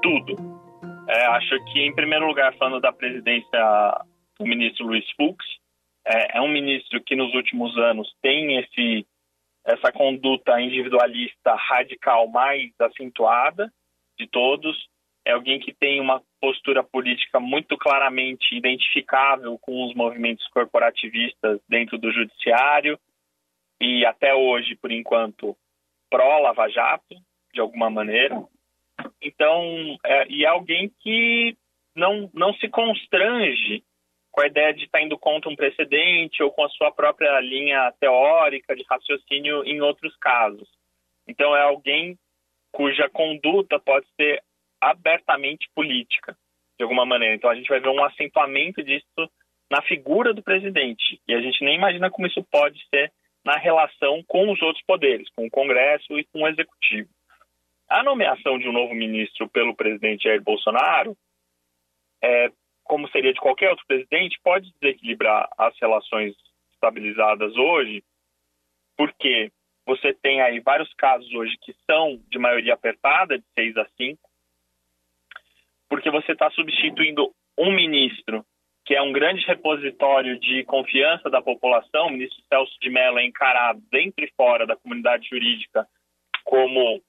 tudo 0.02 0.57
é, 1.08 1.26
acho 1.26 1.64
que, 1.64 1.80
em 1.80 1.94
primeiro 1.94 2.26
lugar, 2.26 2.54
falando 2.56 2.80
da 2.80 2.92
presidência 2.92 4.04
do 4.38 4.46
ministro 4.46 4.86
Luiz 4.86 5.04
Fux, 5.12 5.44
é, 6.06 6.38
é 6.38 6.40
um 6.40 6.48
ministro 6.48 7.02
que 7.02 7.16
nos 7.16 7.34
últimos 7.34 7.76
anos 7.78 8.12
tem 8.20 8.58
esse, 8.58 9.06
essa 9.64 9.90
conduta 9.90 10.60
individualista 10.60 11.54
radical 11.54 12.28
mais 12.28 12.70
acentuada 12.78 13.72
de 14.18 14.26
todos. 14.26 14.76
É 15.24 15.32
alguém 15.32 15.58
que 15.58 15.74
tem 15.74 16.00
uma 16.00 16.22
postura 16.40 16.82
política 16.82 17.40
muito 17.40 17.76
claramente 17.76 18.54
identificável 18.54 19.58
com 19.58 19.86
os 19.86 19.94
movimentos 19.94 20.46
corporativistas 20.48 21.60
dentro 21.68 21.98
do 21.98 22.12
judiciário 22.12 22.98
e 23.80 24.04
até 24.04 24.34
hoje, 24.34 24.76
por 24.76 24.90
enquanto, 24.90 25.56
pró-Lava 26.10 26.68
Jato, 26.68 27.14
de 27.52 27.60
alguma 27.60 27.88
maneira. 27.88 28.42
Então, 29.22 29.96
é, 30.04 30.26
e 30.28 30.44
é 30.44 30.48
alguém 30.48 30.90
que 31.00 31.56
não, 31.94 32.30
não 32.32 32.54
se 32.54 32.68
constrange 32.68 33.82
com 34.30 34.42
a 34.42 34.46
ideia 34.46 34.72
de 34.72 34.84
estar 34.84 35.02
indo 35.02 35.18
contra 35.18 35.50
um 35.50 35.56
precedente 35.56 36.42
ou 36.42 36.50
com 36.50 36.64
a 36.64 36.68
sua 36.68 36.92
própria 36.92 37.40
linha 37.40 37.92
teórica 37.98 38.76
de 38.76 38.84
raciocínio 38.88 39.64
em 39.64 39.80
outros 39.80 40.14
casos. 40.16 40.68
Então, 41.26 41.56
é 41.56 41.62
alguém 41.62 42.16
cuja 42.72 43.08
conduta 43.08 43.80
pode 43.80 44.06
ser 44.14 44.42
abertamente 44.80 45.68
política, 45.74 46.36
de 46.78 46.84
alguma 46.84 47.04
maneira. 47.04 47.34
Então, 47.34 47.50
a 47.50 47.54
gente 47.54 47.68
vai 47.68 47.80
ver 47.80 47.88
um 47.88 48.04
acentuamento 48.04 48.82
disso 48.82 49.28
na 49.70 49.82
figura 49.82 50.32
do 50.32 50.42
presidente. 50.42 51.20
E 51.26 51.34
a 51.34 51.40
gente 51.40 51.64
nem 51.64 51.76
imagina 51.76 52.10
como 52.10 52.26
isso 52.26 52.42
pode 52.50 52.80
ser 52.88 53.12
na 53.44 53.56
relação 53.56 54.22
com 54.26 54.52
os 54.52 54.60
outros 54.62 54.84
poderes, 54.84 55.28
com 55.34 55.46
o 55.46 55.50
Congresso 55.50 56.18
e 56.18 56.24
com 56.24 56.42
o 56.42 56.48
Executivo. 56.48 57.08
A 57.88 58.02
nomeação 58.02 58.58
de 58.58 58.68
um 58.68 58.72
novo 58.72 58.94
ministro 58.94 59.48
pelo 59.48 59.74
presidente 59.74 60.24
Jair 60.24 60.42
Bolsonaro, 60.42 61.16
é, 62.22 62.50
como 62.84 63.08
seria 63.08 63.32
de 63.32 63.40
qualquer 63.40 63.70
outro 63.70 63.86
presidente, 63.86 64.38
pode 64.42 64.72
desequilibrar 64.80 65.48
as 65.56 65.74
relações 65.80 66.34
estabilizadas 66.72 67.56
hoje, 67.56 68.02
porque 68.96 69.50
você 69.86 70.12
tem 70.12 70.42
aí 70.42 70.60
vários 70.60 70.92
casos 70.94 71.32
hoje 71.32 71.56
que 71.62 71.74
são 71.90 72.20
de 72.30 72.38
maioria 72.38 72.74
apertada, 72.74 73.38
de 73.38 73.44
6 73.54 73.76
a 73.78 73.86
5, 73.96 74.20
porque 75.88 76.10
você 76.10 76.32
está 76.32 76.50
substituindo 76.50 77.32
um 77.56 77.72
ministro 77.72 78.44
que 78.84 78.94
é 78.94 79.02
um 79.02 79.12
grande 79.12 79.44
repositório 79.44 80.38
de 80.40 80.64
confiança 80.64 81.28
da 81.28 81.42
população, 81.42 82.06
o 82.06 82.10
ministro 82.10 82.42
Celso 82.48 82.74
de 82.80 82.88
Mello 82.88 83.18
é 83.18 83.26
encarado 83.26 83.82
dentro 83.90 84.24
e 84.24 84.32
fora 84.34 84.66
da 84.66 84.76
comunidade 84.76 85.28
jurídica 85.28 85.86
como 86.42 87.02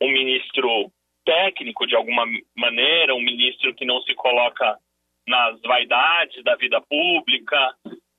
um 0.00 0.10
ministro 0.10 0.90
técnico 1.24 1.86
de 1.86 1.96
alguma 1.96 2.24
maneira, 2.56 3.14
um 3.14 3.22
ministro 3.22 3.74
que 3.74 3.84
não 3.84 4.00
se 4.02 4.14
coloca 4.14 4.78
nas 5.26 5.60
vaidades 5.62 6.42
da 6.44 6.54
vida 6.56 6.80
pública, 6.82 7.74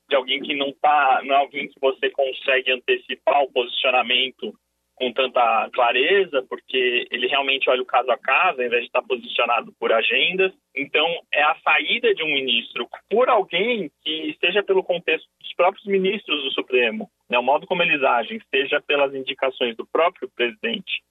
de 0.09 0.15
alguém 0.15 0.41
que 0.41 0.55
não 0.55 0.69
está, 0.69 1.21
não 1.23 1.35
é 1.35 1.37
alguém 1.37 1.67
que 1.67 1.79
você 1.79 2.09
consegue 2.09 2.71
antecipar 2.71 3.43
o 3.43 3.51
posicionamento 3.51 4.53
com 4.95 5.11
tanta 5.11 5.69
clareza, 5.73 6.45
porque 6.49 7.05
ele 7.11 7.27
realmente 7.27 7.69
olha 7.69 7.81
o 7.81 7.85
caso 7.85 8.09
a 8.09 8.17
caso, 8.17 8.61
ao 8.61 8.65
invés 8.65 8.83
de 8.83 8.87
estar 8.87 9.01
posicionado 9.01 9.73
por 9.77 9.91
agendas. 9.91 10.53
Então, 10.73 11.05
é 11.33 11.43
a 11.43 11.55
saída 11.63 12.15
de 12.15 12.23
um 12.23 12.33
ministro 12.33 12.87
por 13.09 13.27
alguém 13.27 13.91
que, 14.03 14.37
seja 14.39 14.63
pelo 14.63 14.83
contexto 14.83 15.27
dos 15.41 15.53
próprios 15.53 15.85
ministros 15.85 16.41
do 16.43 16.51
Supremo, 16.51 17.09
né, 17.29 17.37
o 17.37 17.43
modo 17.43 17.67
como 17.67 17.83
eles 17.83 18.01
agem, 18.03 18.39
seja 18.49 18.81
pelas 18.81 19.13
indicações 19.13 19.75
do 19.75 19.85
próprio 19.85 20.29
presidente 20.33 21.03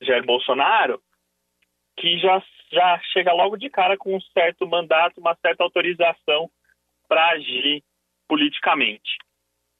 Jair 0.00 0.24
Bolsonaro, 0.24 1.00
que 1.96 2.18
já, 2.18 2.42
já 2.72 2.98
chega 3.12 3.32
logo 3.32 3.56
de 3.56 3.68
cara 3.68 3.96
com 3.96 4.16
um 4.16 4.20
certo 4.20 4.66
mandato, 4.66 5.20
uma 5.20 5.36
certa 5.36 5.62
autorização 5.62 6.50
para 7.08 7.30
agir 7.30 7.82
politicamente. 8.26 9.18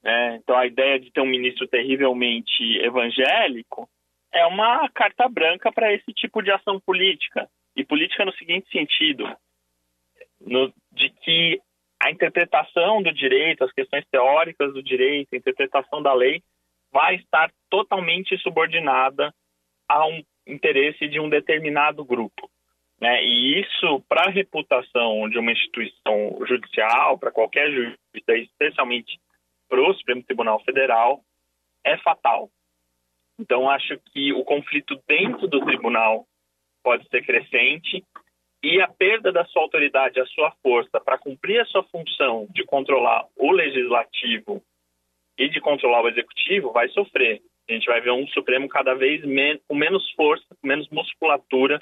Né? 0.03 0.37
Então, 0.37 0.57
a 0.57 0.67
ideia 0.67 0.99
de 0.99 1.11
ter 1.11 1.21
um 1.21 1.27
ministro 1.27 1.67
terrivelmente 1.69 2.79
evangélico 2.79 3.89
é 4.33 4.45
uma 4.47 4.89
carta 4.91 5.29
branca 5.29 5.73
para 5.73 5.93
esse 5.93 6.13
tipo 6.13 6.43
de 6.43 6.51
ação 6.51 6.81
política. 6.81 7.49
E 7.77 7.85
política 7.85 8.25
no 8.25 8.33
seguinte 8.33 8.69
sentido, 8.71 9.25
no, 10.41 10.73
de 10.93 11.11
que 11.11 11.61
a 12.03 12.11
interpretação 12.11 13.03
do 13.03 13.13
direito, 13.13 13.65
as 13.65 13.73
questões 13.73 14.05
teóricas 14.11 14.73
do 14.73 14.83
direito, 14.83 15.29
a 15.33 15.37
interpretação 15.37 16.03
da 16.03 16.13
lei, 16.13 16.43
vai 16.93 17.17
estar 17.17 17.53
totalmente 17.69 18.37
subordinada 18.39 19.33
a 19.91 20.07
um 20.07 20.23
interesse 20.47 21.09
de 21.09 21.19
um 21.19 21.29
determinado 21.29 22.05
grupo. 22.05 22.49
Né? 23.01 23.25
E 23.25 23.61
isso, 23.61 24.01
para 24.09 24.29
a 24.29 24.31
reputação 24.31 25.29
de 25.29 25.39
uma 25.39 25.51
instituição 25.51 26.39
judicial, 26.47 27.19
para 27.19 27.33
qualquer 27.33 27.71
juiz, 27.73 27.97
especialmente 28.15 29.19
para 29.69 29.81
o 29.81 29.95
Supremo 29.95 30.23
Tribunal 30.23 30.63
Federal, 30.65 31.21
é 31.85 31.97
fatal. 31.99 32.49
Então, 33.39 33.69
acho 33.69 33.99
que 34.13 34.33
o 34.33 34.45
conflito 34.45 35.01
dentro 35.09 35.49
do 35.49 35.65
tribunal 35.65 36.27
pode 36.85 37.09
ser 37.09 37.25
crescente 37.25 38.05
e 38.63 38.81
a 38.81 38.89
perda 38.89 39.33
da 39.33 39.45
sua 39.47 39.63
autoridade, 39.63 40.21
a 40.21 40.27
sua 40.27 40.53
força 40.63 41.01
para 41.01 41.19
cumprir 41.19 41.61
a 41.61 41.65
sua 41.65 41.83
função 41.85 42.47
de 42.51 42.65
controlar 42.65 43.27
o 43.37 43.51
legislativo 43.51 44.63
e 45.39 45.49
de 45.49 45.61
controlar 45.61 46.03
o 46.03 46.09
executivo 46.09 46.71
vai 46.71 46.89
sofrer. 46.91 47.41
A 47.71 47.73
gente 47.73 47.87
vai 47.87 48.01
ver 48.01 48.11
um 48.11 48.27
Supremo 48.29 48.69
cada 48.69 48.95
vez 48.95 49.25
men 49.25 49.61
com 49.69 49.77
menos 49.77 50.03
força, 50.17 50.45
com 50.61 50.67
menos 50.67 50.89
musculatura 50.91 51.79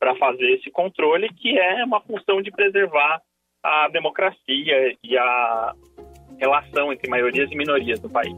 para 0.00 0.16
fazer 0.16 0.50
esse 0.52 0.70
controle, 0.70 1.28
que 1.28 1.58
é 1.58 1.84
uma 1.84 2.00
função 2.00 2.40
de 2.40 2.50
preservar 2.50 3.20
a 3.62 3.88
democracia 3.88 4.96
e 5.04 5.18
a 5.18 5.74
relação 6.38 6.90
entre 6.90 7.10
maiorias 7.10 7.50
e 7.52 7.54
minorias 7.54 8.00
do 8.00 8.08
país. 8.08 8.34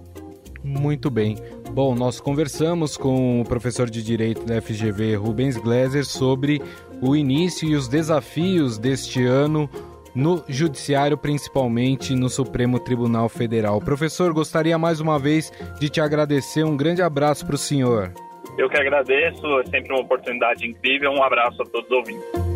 Muito 0.64 1.08
bem. 1.08 1.36
Bom, 1.72 1.94
nós 1.94 2.20
conversamos 2.20 2.96
com 2.96 3.42
o 3.42 3.44
professor 3.44 3.88
de 3.88 4.02
Direito 4.02 4.44
da 4.44 4.60
FGV, 4.60 5.14
Rubens 5.14 5.56
Gleiser, 5.56 6.04
sobre 6.04 6.60
o 7.00 7.14
início 7.14 7.68
e 7.68 7.76
os 7.76 7.86
desafios 7.86 8.76
deste 8.76 9.24
ano 9.24 9.70
no 10.18 10.44
Judiciário, 10.48 11.16
principalmente 11.16 12.12
no 12.12 12.28
Supremo 12.28 12.80
Tribunal 12.80 13.28
Federal. 13.28 13.80
Professor, 13.80 14.32
gostaria 14.32 14.76
mais 14.76 14.98
uma 14.98 15.16
vez 15.16 15.52
de 15.78 15.88
te 15.88 16.00
agradecer. 16.00 16.64
Um 16.64 16.76
grande 16.76 17.00
abraço 17.00 17.46
para 17.46 17.54
o 17.54 17.58
senhor. 17.58 18.12
Eu 18.58 18.68
que 18.68 18.76
agradeço, 18.76 19.46
é 19.60 19.66
sempre 19.66 19.92
uma 19.92 20.00
oportunidade 20.00 20.66
incrível. 20.66 21.12
Um 21.12 21.22
abraço 21.22 21.62
a 21.62 21.66
todos 21.66 21.88
os 21.88 21.96
ouvintes. 21.96 22.48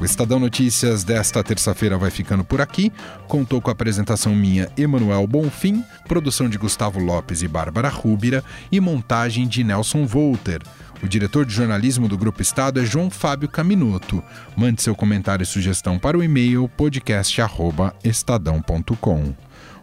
O 0.00 0.04
Estadão 0.04 0.38
Notícias 0.38 1.02
desta 1.02 1.42
terça-feira 1.42 1.98
vai 1.98 2.12
ficando 2.12 2.44
por 2.44 2.60
aqui. 2.60 2.92
Contou 3.26 3.60
com 3.60 3.70
a 3.70 3.72
apresentação 3.72 4.32
minha, 4.32 4.70
Emanuel 4.78 5.26
Bonfim, 5.26 5.82
produção 6.06 6.48
de 6.48 6.56
Gustavo 6.56 7.00
Lopes 7.00 7.42
e 7.42 7.48
Bárbara 7.48 7.88
Rúbira 7.88 8.44
e 8.70 8.78
montagem 8.78 9.48
de 9.48 9.64
Nelson 9.64 10.06
Volter. 10.06 10.62
O 11.02 11.08
diretor 11.08 11.46
de 11.46 11.54
jornalismo 11.54 12.08
do 12.08 12.18
Grupo 12.18 12.42
Estado 12.42 12.80
é 12.80 12.84
João 12.84 13.08
Fábio 13.10 13.48
Caminuto. 13.48 14.22
Mande 14.56 14.82
seu 14.82 14.94
comentário 14.94 15.42
e 15.42 15.46
sugestão 15.46 15.98
para 15.98 16.18
o 16.18 16.22
e-mail 16.22 16.68
podcast@estadão.com. 16.76 19.34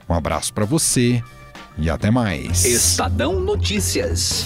Um 0.07 0.13
abraço 0.13 0.53
para 0.53 0.65
você 0.65 1.23
e 1.77 1.89
até 1.89 2.11
mais. 2.11 2.63
Estadão 2.65 3.39
Notícias. 3.39 4.45